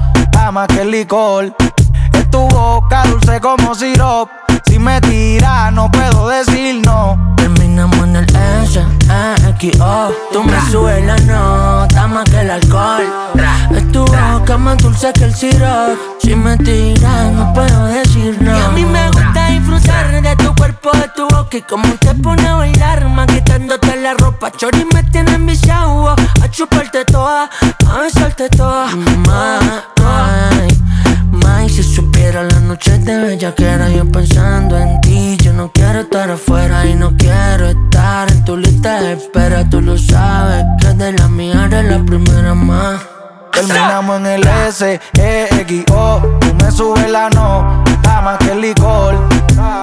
más 0.51 0.67
que 0.67 0.81
el 0.81 0.91
licor. 0.91 1.55
Tu 2.33 2.39
boca 2.47 3.03
dulce 3.03 3.39
como 3.39 3.75
sirop. 3.75 4.27
Si 4.65 4.79
me 4.79 4.99
tiras, 5.01 5.71
no 5.71 5.87
puedo 5.91 6.29
decir 6.29 6.81
no. 6.83 7.35
Terminamos 7.37 7.95
en 7.99 8.15
el 8.15 8.25
S, 8.63 8.79
E, 8.79 9.49
X, 9.51 9.79
O. 9.79 10.11
Tú 10.31 10.43
me 10.43 10.59
subes 10.71 11.05
la 11.05 11.15
nota 11.17 12.07
más 12.07 12.23
que 12.23 12.41
el 12.41 12.49
alcohol. 12.49 13.03
Es 13.69 13.91
tu 13.91 14.03
boca 14.03 14.57
más 14.57 14.79
dulce 14.79 15.13
que 15.13 15.25
el 15.25 15.35
sirope 15.35 15.95
Si 16.21 16.35
me 16.35 16.57
tiras 16.57 17.31
no 17.33 17.53
puedo 17.53 17.85
decir 17.85 18.41
no. 18.41 18.57
Y 18.57 18.61
a 18.61 18.69
mí 18.69 18.83
me 18.83 19.09
gusta 19.11 19.49
disfrutar 19.49 20.21
de 20.21 20.35
tu 20.35 20.55
cuerpo, 20.55 20.89
de 20.93 21.09
tu 21.15 21.27
boca 21.27 21.57
Y 21.57 21.61
como 21.61 21.87
te 21.99 22.15
pone 22.15 22.47
a 22.47 22.55
bailar, 22.55 23.09
más 23.09 23.27
quitándote 23.27 23.95
la 23.97 24.15
ropa 24.15 24.51
Chori 24.51 24.87
me 24.91 25.03
tiene 25.03 25.35
enviciado. 25.35 26.15
A 26.41 26.49
chuparte 26.49 27.05
toda, 27.05 27.47
a 27.91 27.97
besarte 27.99 28.49
toda. 28.49 28.87
Más, 29.27 29.83
noche 32.83 32.97
de 32.99 33.17
bella 33.19 33.55
que 33.55 33.65
era 33.65 33.89
yo 33.89 34.05
pensando 34.11 34.77
en 34.77 34.99
ti 35.01 35.37
Yo 35.37 35.53
no 35.53 35.71
quiero 35.71 36.01
estar 36.01 36.29
afuera 36.29 36.85
y 36.85 36.95
no 36.95 37.15
quiero 37.17 37.67
estar 37.67 38.31
en 38.31 38.43
tu 38.45 38.57
lista 38.57 39.01
de 39.01 39.13
espera 39.13 39.67
Tú 39.69 39.81
lo 39.81 39.97
sabes 39.97 40.63
que 40.81 40.87
de 40.93 41.13
la 41.13 41.27
mía 41.27 41.65
eres 41.65 41.85
la 41.85 42.03
primera 42.03 42.53
más 42.53 43.01
Terminamos 43.51 44.17
en 44.17 44.25
el 44.25 44.47
S, 44.67 44.99
E, 45.19 45.47
X, 45.61 45.85
O. 45.91 46.19
Tú 46.39 46.55
me 46.55 46.71
subes 46.71 47.07
la 47.11 47.29
no, 47.29 47.83
más 48.03 48.39
que 48.39 48.51
el 48.51 48.61
licor. 48.61 49.15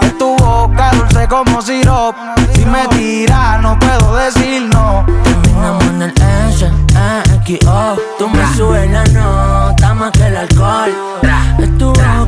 Es 0.02 0.18
tu 0.18 0.34
boca 0.38 0.90
dulce 0.90 1.28
como 1.28 1.62
sirop. 1.62 2.16
Si 2.52 2.66
me 2.66 2.88
tiras, 2.88 3.62
no 3.62 3.78
puedo 3.78 4.16
decir 4.16 4.68
no. 4.72 5.06
Terminamos 5.22 5.84
en 5.84 6.02
el 6.02 6.12
S, 6.50 6.66
E, 6.66 7.36
X, 7.36 7.60
O 7.68 7.96
Tú 8.18 8.28
me 8.28 8.44
subes 8.56 8.90
la 8.90 9.04
nota 9.04 9.94
más 9.94 10.10
que 10.10 10.26
el 10.26 10.36
alcohol 10.36 10.90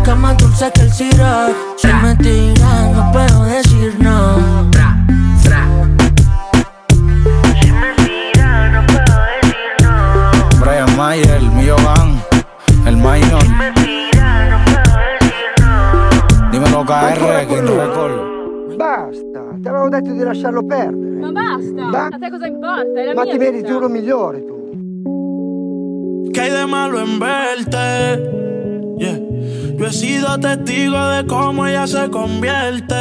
boca 0.02 0.14
más 0.16 0.36
dulce 0.36 0.70
que 0.74 0.80
el 0.80 0.92
sirope 0.92 1.54
Si 1.76 1.86
me 1.86 2.16
tiras 2.16 2.92
no 2.92 3.12
puedo 3.12 3.44
decir 3.44 3.94
no 4.00 4.68
Brian 10.60 10.96
Mayer, 10.96 11.30
el 11.30 11.50
mío 11.50 11.74
van, 11.84 12.22
el 12.86 12.96
minor. 12.96 13.42
Dímelo 16.52 16.84
KR, 16.84 17.46
King 17.48 17.66
Record. 17.66 18.76
Basta, 18.78 19.40
ti 19.60 19.68
avevo 19.68 19.88
detto 19.88 20.12
di 20.12 20.22
lasciarlo 20.22 20.64
perdere. 20.64 21.20
Ma 21.20 21.32
basta, 21.32 21.84
Ma- 21.90 22.06
a 22.06 22.18
te 22.18 22.30
cosa 22.30 22.46
importa? 22.46 23.00
È 23.00 23.04
la 23.04 23.14
Ma 23.14 23.24
mia 23.24 23.32
ti 23.32 23.38
meriti 23.38 23.72
uno 23.72 23.88
migliore 23.88 24.44
tu. 24.44 26.30
¿Qué 26.32 26.40
hay 26.40 26.50
de 26.50 26.66
malo 26.66 27.00
en 27.00 27.18
verte? 27.18 28.30
Yeah. 28.98 29.31
Yo 29.82 29.88
he 29.88 29.92
sido 29.92 30.38
testigo 30.38 31.08
de 31.08 31.26
cómo 31.26 31.66
ella 31.66 31.88
se 31.88 32.08
convierte. 32.08 32.94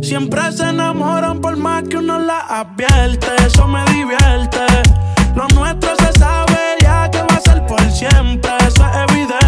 Siempre 0.00 0.52
se 0.52 0.68
enamoran 0.68 1.40
por 1.40 1.56
más 1.56 1.82
que 1.82 1.96
uno 1.96 2.20
la 2.20 2.38
advierte. 2.38 3.26
Eso 3.44 3.66
me 3.66 3.84
divierte. 3.86 4.60
Lo 5.34 5.48
nuestro 5.48 5.96
se 5.96 6.12
sabe 6.16 6.76
ya 6.80 7.10
que 7.10 7.18
va 7.18 7.34
a 7.34 7.40
ser 7.40 7.66
por 7.66 7.80
siempre. 7.90 8.52
Eso 8.68 8.86
es 8.86 9.10
evidente. 9.10 9.43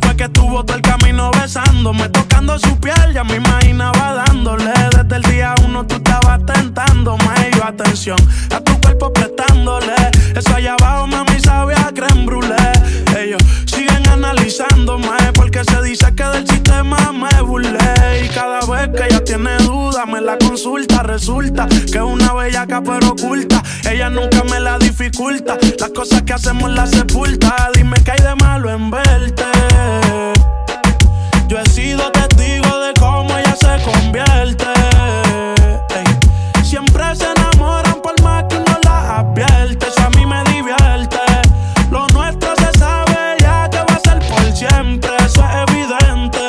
fue 0.00 0.16
que 0.16 0.24
estuvo 0.24 0.64
todo 0.64 0.76
el 0.76 0.82
camino 0.82 1.30
besándome, 1.32 2.08
tocando 2.08 2.58
su 2.58 2.78
piel. 2.78 3.12
Ya 3.14 3.24
me 3.24 3.36
imaginaba 3.36 4.24
dándole. 4.26 4.72
Desde 4.90 5.16
el 5.16 5.22
día 5.22 5.54
uno 5.64 5.86
tú 5.86 5.96
estabas 5.96 6.44
tentándome. 6.46 7.50
Yo 7.56 7.64
atención 7.64 8.18
a 8.54 8.60
tu 8.60 8.78
cuerpo 8.80 9.12
prestándole. 9.12 9.94
Eso 10.34 10.54
allá 10.54 10.74
abajo, 10.78 11.06
mami, 11.06 11.40
sabía 11.40 11.90
creme 11.94 12.24
brûlée. 12.26 12.72
Ellos 13.18 13.42
siguen 13.64 14.06
analizando 14.08 14.26
analizándome 14.26 15.32
porque 15.34 15.62
se 15.64 15.82
dice 15.82 16.14
que 16.14 16.24
del 16.24 16.46
sistema 16.46 17.12
me 17.12 17.42
burlé. 17.42 18.24
Y 18.24 18.28
cada 18.28 18.60
vez 18.60 18.88
que 18.96 19.04
ella 19.04 19.24
tiene 19.24 19.56
duda, 19.58 20.06
me 20.06 20.20
la 20.20 20.36
consulta. 20.38 21.02
Resulta 21.02 21.66
que 21.68 21.98
es 21.98 22.04
una 22.04 22.32
bellaca 22.34 22.82
pero 22.82 23.10
oculta. 23.10 23.62
Ella 23.90 24.10
nunca 24.10 24.44
me 24.44 24.60
la 24.60 24.78
dificulta. 24.78 25.58
Las 25.78 25.90
cosas 25.90 26.22
que 26.22 26.32
hacemos 26.32 26.70
las 26.70 26.90
sepulta. 26.90 27.70
Dime 27.74 27.96
que 28.04 28.10
hay 28.12 28.18
de 28.18 28.34
malo 28.36 28.70
en 28.70 28.90
verte. 28.90 29.44
Yo 31.48 31.60
he 31.60 31.68
sido 31.70 32.10
testigo 32.10 32.78
de 32.80 32.92
cómo 32.98 33.36
ella 33.38 33.54
se 33.54 33.82
convierte. 33.84 34.66
Siempre 36.64 37.04
se 37.14 37.26
enamoran 37.30 38.02
por 38.02 38.20
más 38.22 38.44
que 38.48 38.56
uno 38.56 38.78
la 38.84 39.18
advierte. 39.18 39.86
Eso 39.86 40.02
a 40.02 40.10
mí 40.10 40.26
me 40.26 40.42
divierte. 40.50 41.18
Lo 41.90 42.06
nuestro 42.08 42.54
se 42.56 42.78
sabe 42.78 43.36
ya 43.40 43.70
que 43.70 43.78
va 43.78 43.94
a 43.94 44.00
ser 44.00 44.18
por 44.28 44.56
siempre. 44.56 45.10
Eso 45.24 45.44
es 45.44 45.70
evidente. 45.70 46.40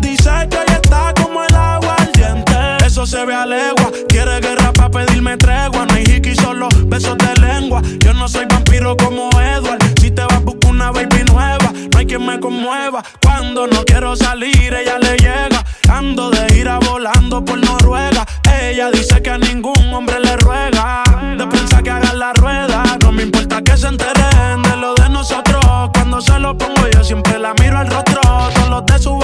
Dice 0.00 0.30
que 0.50 0.56
hoy 0.58 0.66
está 0.82 1.14
como 1.14 1.44
el 1.44 1.54
agua 1.54 1.94
al 1.98 2.12
diente. 2.12 2.54
Eso 2.84 3.06
se 3.06 3.24
ve 3.24 3.34
a 3.34 3.46
legua. 3.46 3.90
Quiere 4.08 4.40
guerra 4.40 4.72
para 4.72 4.90
pedirme 4.90 5.36
tregua. 5.36 5.86
No 5.86 5.94
hay 5.94 6.02
hiki, 6.02 6.34
solo 6.34 6.68
besos 6.86 7.16
de 7.18 7.34
lengua. 7.40 7.80
Yo 8.00 8.12
no 8.14 8.26
soy 8.28 8.46
vampiro 8.46 8.96
como 8.96 9.30
Edward. 9.40 9.78
Si 10.00 10.10
te 10.10 10.22
vas, 10.22 10.42
busco 10.42 10.68
una 10.68 10.90
baby 10.90 11.22
nueva. 11.24 11.63
No 11.90 11.98
hay 11.98 12.06
quien 12.06 12.24
me 12.24 12.40
conmueva. 12.40 13.02
Cuando 13.22 13.66
no 13.66 13.84
quiero 13.84 14.16
salir, 14.16 14.72
ella 14.72 14.98
le 14.98 15.16
llega. 15.16 15.64
Ando 15.88 16.30
de 16.30 16.56
ira 16.56 16.78
volando 16.78 17.44
por 17.44 17.58
Noruega. 17.58 18.24
Ella 18.60 18.90
dice 18.90 19.22
que 19.22 19.30
a 19.30 19.38
ningún 19.38 19.92
hombre 19.92 20.20
le 20.20 20.36
ruega. 20.36 21.02
De 21.36 21.46
pensar 21.46 21.82
que 21.82 21.90
haga 21.90 22.14
la 22.14 22.32
rueda. 22.34 22.82
No 23.02 23.12
me 23.12 23.22
importa 23.22 23.62
que 23.62 23.76
se 23.76 23.88
enteren 23.88 24.62
de 24.62 24.76
lo 24.76 24.94
de 24.94 25.08
nosotros. 25.10 25.64
Cuando 25.92 26.20
se 26.20 26.38
lo 26.38 26.56
pongo, 26.56 26.88
yo 26.92 27.04
siempre 27.04 27.38
la 27.38 27.54
miro 27.54 27.78
al 27.78 27.90
rostro. 27.90 28.20
Todos 28.20 28.70
los 28.70 28.86
de 28.86 28.98
su 28.98 29.18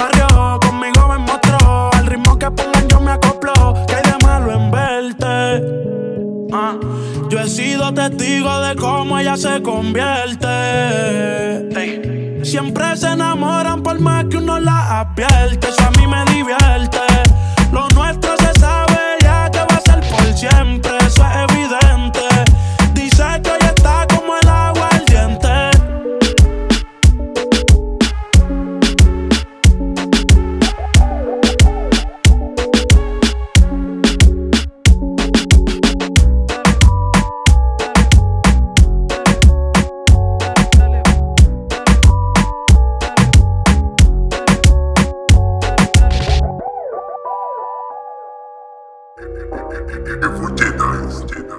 testigo 8.09 8.61
de 8.61 8.76
cómo 8.76 9.18
ella 9.18 9.36
se 9.36 9.61
convierte. 9.61 10.48
Siempre 12.42 12.96
se 12.96 13.09
enamoran 13.09 13.82
por 13.82 14.01
más 14.01 14.24
que 14.30 14.38
uno 14.38 14.59
la 14.59 15.01
advierte. 15.01 15.68
Eso 15.68 15.82
a 15.82 15.90
mí 15.90 16.07
me 16.07 16.24
divierte. 16.32 16.98
Lo 17.72 17.88
nuestro 17.90 18.34
se 18.38 18.59
sabe 18.59 18.96
ya 19.20 19.51
que 19.51 19.59
va 19.59 19.76
a 19.76 19.80
ser 19.80 20.01
por 20.09 20.32
siempre. 20.34 20.96
Eso 21.07 21.26
es 21.26 21.49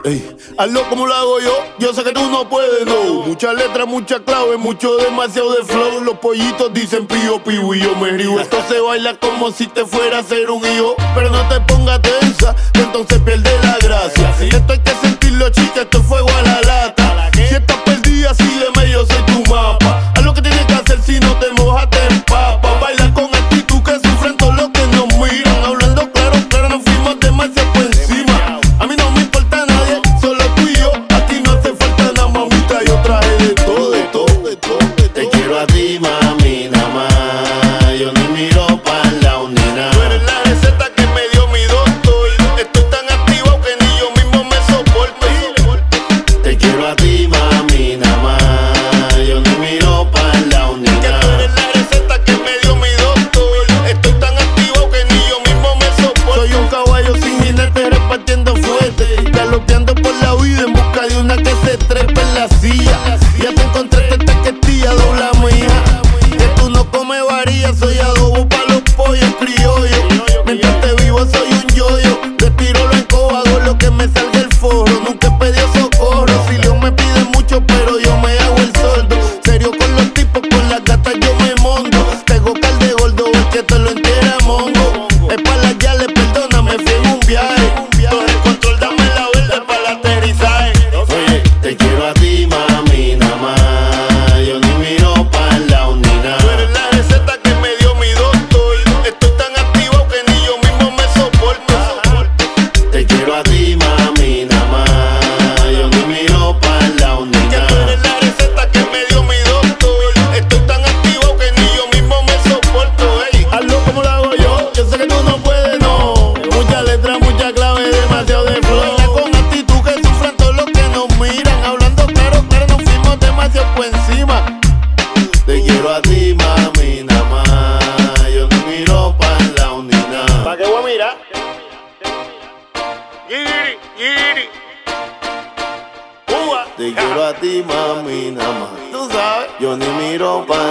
Ey, 0.03 0.35
hazlo 0.57 0.89
como 0.89 1.05
lo 1.05 1.13
hago 1.13 1.39
yo, 1.41 1.53
yo 1.77 1.93
sé 1.93 2.03
que 2.03 2.11
tú 2.11 2.27
no 2.31 2.49
puedes, 2.49 2.87
no. 2.87 3.21
Muchas 3.21 3.53
letras, 3.53 3.85
muchas 3.87 4.21
claves, 4.21 4.57
mucho 4.57 4.97
demasiado 4.97 5.53
de 5.53 5.63
flow. 5.63 6.03
Los 6.03 6.17
pollitos 6.17 6.73
dicen 6.73 7.05
pío, 7.05 7.43
pío 7.43 7.75
y 7.75 7.81
yo 7.81 7.95
me 7.97 8.09
río. 8.09 8.39
Esto 8.39 8.57
se 8.67 8.79
baila 8.79 9.15
como 9.19 9.51
si 9.51 9.67
te 9.67 9.85
fuera 9.85 10.19
a 10.19 10.23
ser 10.23 10.49
un 10.49 10.65
hijo. 10.65 10.95
Pero 11.13 11.29
no 11.29 11.47
te 11.47 11.59
pongas 11.61 12.01
tensa, 12.01 12.55
que 12.73 12.81
entonces 12.81 13.19
pierde 13.19 13.51
la 13.61 13.77
gracia. 13.77 14.35
Esto 14.39 14.73
hay 14.73 14.79
que 14.79 14.91
sentirlo, 15.01 15.49
chica, 15.51 15.81
esto 15.81 15.99
es 15.99 16.05
fuego 16.07 16.29
a 16.29 16.41
la 16.41 16.61
lata. 16.61 17.29
Si 17.33 17.41
estás 17.41 17.77
perdida, 17.85 18.33
sígueme, 18.33 18.91
yo 18.91 19.05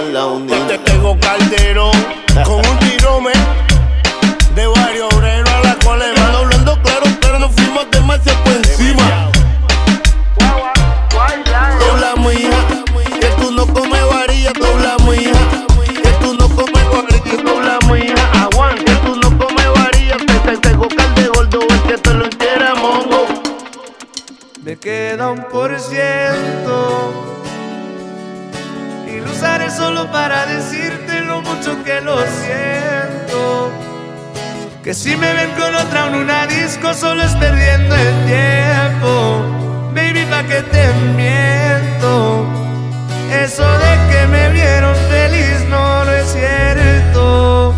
la. 0.09 0.67
Te 0.67 0.77
tengo 0.79 1.17
calderón 1.19 1.91
con 2.43 2.55
un 2.55 2.79
tirome 2.79 3.31
de 4.55 4.67
varios 4.67 5.13
obreros 5.13 5.49
a 5.49 5.61
la 5.61 5.75
cual 5.83 5.99
le 5.99 6.11
van 6.19 6.35
hablando 6.35 6.81
claro, 6.81 7.05
pero 7.21 7.39
nos 7.39 7.51
fuimos 7.51 7.89
demasiado 7.91 8.43
por 8.43 8.53
encima. 8.53 9.31
Dobla 11.79 12.15
mi 12.17 12.31
hija, 12.31 12.67
que 13.19 13.27
tú 13.39 13.51
no 13.51 13.67
comes 13.67 14.01
varilla, 14.13 14.51
dobla 14.53 14.97
mi 15.05 15.15
hija, 15.15 15.39
que 16.03 16.11
tú 16.21 16.35
no 16.35 16.49
comes 16.49 16.85
varilla, 16.91 17.43
dobla 17.43 17.79
mi 17.89 17.99
hija, 17.99 18.43
aguanta, 18.43 18.83
que 18.83 18.95
tú 19.05 19.15
no 19.17 19.37
comes 19.37 19.67
varilla, 19.75 20.17
te, 20.17 20.51
te 20.51 20.57
tengo 20.57 20.87
cal 20.87 21.15
de 21.15 21.27
gordo, 21.27 21.59
el 21.69 21.81
que 21.83 21.97
te 21.97 22.13
lo 22.13 22.25
entierra 22.25 22.75
mongo. 22.75 23.27
Me 24.63 24.77
queda 24.77 25.31
un 25.31 25.43
por 25.49 25.79
ciento 25.79 27.40
solo 29.75 30.11
para 30.11 30.45
decirte 30.45 31.21
lo 31.21 31.41
mucho 31.41 31.83
que 31.83 32.01
lo 32.01 32.17
siento. 32.17 33.71
Que 34.83 34.93
si 34.93 35.15
me 35.15 35.33
ven 35.33 35.51
con 35.51 35.75
otra 35.75 36.07
en 36.07 36.15
una 36.15 36.47
disco 36.47 36.93
solo 36.93 37.23
es 37.23 37.31
perdiendo 37.35 37.95
el 37.95 38.25
tiempo. 38.25 39.43
Baby, 39.93 40.25
pa' 40.25 40.43
que 40.43 40.61
te 40.63 40.93
miento. 41.15 42.45
Eso 43.31 43.63
de 43.63 43.93
que 44.09 44.27
me 44.27 44.49
vieron 44.49 44.95
feliz 45.09 45.65
no, 45.69 46.03
no 46.05 46.11
es 46.11 46.31
cierto. 46.31 47.73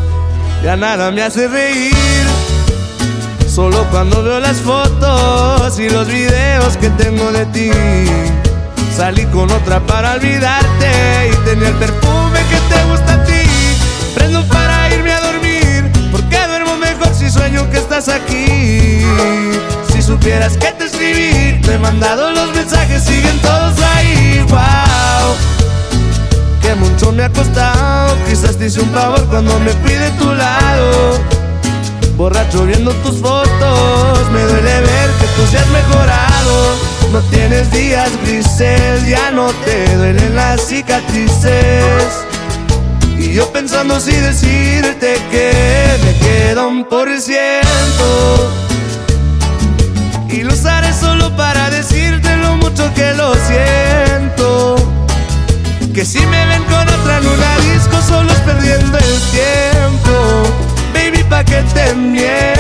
Ya 0.64 0.76
nada 0.76 1.12
me 1.12 1.22
hace 1.24 1.48
reír. 1.48 1.94
Solo 3.48 3.86
cuando 3.92 4.24
veo 4.24 4.40
las 4.40 4.58
fotos 4.62 5.78
y 5.78 5.90
los 5.90 6.08
videos 6.08 6.76
que 6.78 6.90
tengo 6.92 7.32
de 7.32 7.46
ti. 7.48 7.72
Salí 8.96 9.26
con 9.26 9.52
otra 9.52 9.80
para 9.80 10.14
olvidarte 10.14 11.32
y 11.32 11.36
tenía 11.46 11.70
el 11.70 11.76
perfume 11.76 12.40
que 12.50 12.58
te 12.74 12.84
gusta 12.86 13.14
a 13.16 13.24
ti. 13.24 13.44
Prendo 14.14 14.48
para 14.48 14.94
irme 14.94 15.12
a 15.12 15.20
dormir, 15.20 15.92
porque 16.12 16.38
duermo 16.48 16.78
mejor 16.78 17.14
si 17.14 17.30
sueño 17.32 17.68
que 17.72 17.80
estás 17.80 18.08
aquí. 18.08 19.02
Si 19.92 20.02
supieras 20.02 20.58
que 20.58 20.72
te 20.74 20.86
escribí, 20.86 21.60
te 21.62 21.74
he 21.74 21.80
mandado 21.80 22.32
los 22.32 22.56
mensajes, 22.56 23.04
siguen 23.04 23.40
todos 23.40 23.74
ahí. 23.96 24.46
Wow, 24.48 25.36
que 26.62 26.76
mucho 26.76 27.12
me 27.12 27.24
ha 27.24 27.30
costado. 27.30 28.16
Quizás 28.30 28.58
te 28.58 28.68
hice 28.68 28.80
un 28.80 28.92
favor 28.92 29.26
cuando 29.26 29.60
me 29.60 29.72
fui 29.72 29.94
de 29.94 30.12
tu 30.12 30.32
lado. 30.32 31.20
Borracho 32.16 32.66
viendo 32.66 32.92
tus 32.92 33.20
fotos, 33.20 34.30
me 34.32 34.42
duele 34.44 34.82
ver 34.82 35.10
que 35.20 35.26
tú 35.36 35.48
seas 35.50 35.68
mejorado. 35.70 36.93
No 37.12 37.22
tienes 37.30 37.70
días 37.72 38.10
grises, 38.26 39.08
ya 39.08 39.32
no 39.32 39.48
te 39.66 39.96
duelen 39.96 40.36
las 40.36 40.62
cicatrices. 40.62 42.26
Y 43.18 43.34
yo 43.34 43.52
pensando 43.54 44.00
si 44.00 44.12
decirte 44.12 45.16
que 45.32 45.54
me 46.04 46.18
queda 46.18 46.68
un 46.68 46.84
por 46.86 47.08
ciento. 47.20 48.52
Y 50.30 50.42
lo 50.44 50.54
usaré 50.54 50.92
solo 50.94 51.36
para 51.36 51.70
decirte 51.70 52.36
lo 52.38 52.56
mucho 52.58 52.92
que 52.96 53.14
lo 53.14 53.34
siento. 53.36 54.76
Que 55.94 56.04
si 56.04 56.26
me 56.26 56.46
ven 56.48 56.64
con 56.64 56.90
otra 56.90 57.20
en 57.20 57.28
una 57.28 57.58
disco, 57.72 58.02
solo 58.08 58.32
es 58.32 58.40
perdiendo 58.40 58.98
el 58.98 59.20
tiempo. 59.32 60.44
Baby, 60.94 61.24
pa' 61.30 61.44
que 61.44 61.62
te 61.74 61.94
miento. 61.94 62.53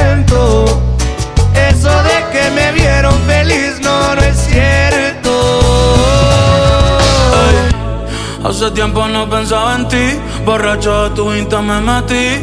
Hace 8.63 8.75
tiempo 8.75 9.05
no 9.09 9.29
pensaba 9.29 9.75
en 9.75 9.89
ti, 9.89 10.21
borracho 10.45 11.03
de 11.03 11.15
tu 11.17 11.33
insta 11.33 11.61
me 11.61 11.81
metí. 11.81 12.39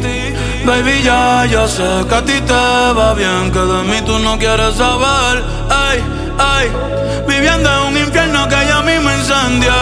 Baby, 0.63 1.01
ya, 1.01 1.47
ya 1.47 1.67
sé 1.67 2.05
que 2.07 2.13
a 2.13 2.21
ti 2.23 2.39
te 2.41 2.53
va 2.53 3.15
bien, 3.15 3.51
que 3.51 3.57
de 3.57 3.83
mí 3.89 4.01
tú 4.05 4.19
no 4.19 4.37
quieres 4.37 4.75
saber. 4.75 5.43
Ay, 5.67 6.03
ay, 6.37 6.71
viviendo 7.27 7.67
en 7.67 7.87
un 7.87 7.97
infierno 7.97 8.47
que 8.47 8.55
ya 8.67 8.81
mismo 8.83 9.09
incendia. 9.09 9.73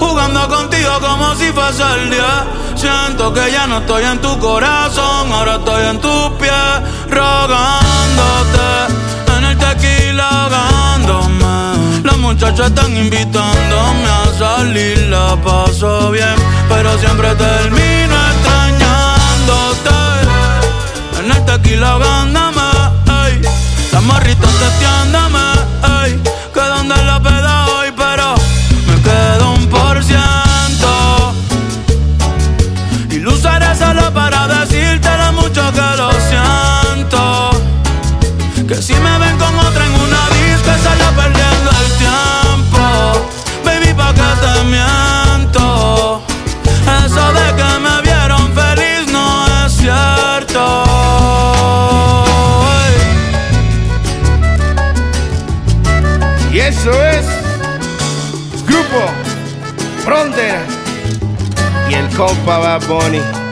Jugando 0.00 0.48
contigo 0.48 0.90
como 1.00 1.32
si 1.36 1.52
fuese 1.52 1.84
el 2.00 2.10
día. 2.10 2.44
Siento 2.74 3.32
que 3.32 3.52
ya 3.52 3.68
no 3.68 3.78
estoy 3.78 4.02
en 4.06 4.20
tu 4.20 4.36
corazón, 4.40 5.32
ahora 5.32 5.54
estoy 5.54 5.84
en 5.86 6.00
tus 6.00 6.30
pies, 6.40 6.76
rogándote. 7.10 8.68
En 9.38 9.44
el 9.44 9.56
tequila 9.56 10.28
ahogándome. 10.30 11.45
Las 12.26 12.34
muchachas 12.34 12.66
están 12.70 12.96
invitándome 12.96 14.08
a 14.08 14.26
salir, 14.36 14.98
la 15.10 15.36
paso 15.44 16.10
bien, 16.10 16.34
pero 16.68 16.98
siempre 16.98 17.32
termino 17.36 18.14
extrañándote. 18.32 19.90
En 21.20 21.30
el 21.30 21.44
tequila 21.44 21.90
ahogándome, 21.92 22.62
ey. 23.28 23.40
Las 23.92 24.02
morritas 24.02 24.50
testeándome, 24.58 25.38
ey. 26.02 26.20
Grupo 62.16 62.28
Frontera 62.28 62.36
y 62.36 62.36
el 62.36 62.46
compa 62.46 62.58
Bad 62.58 62.86
Bunny. 62.88 63.45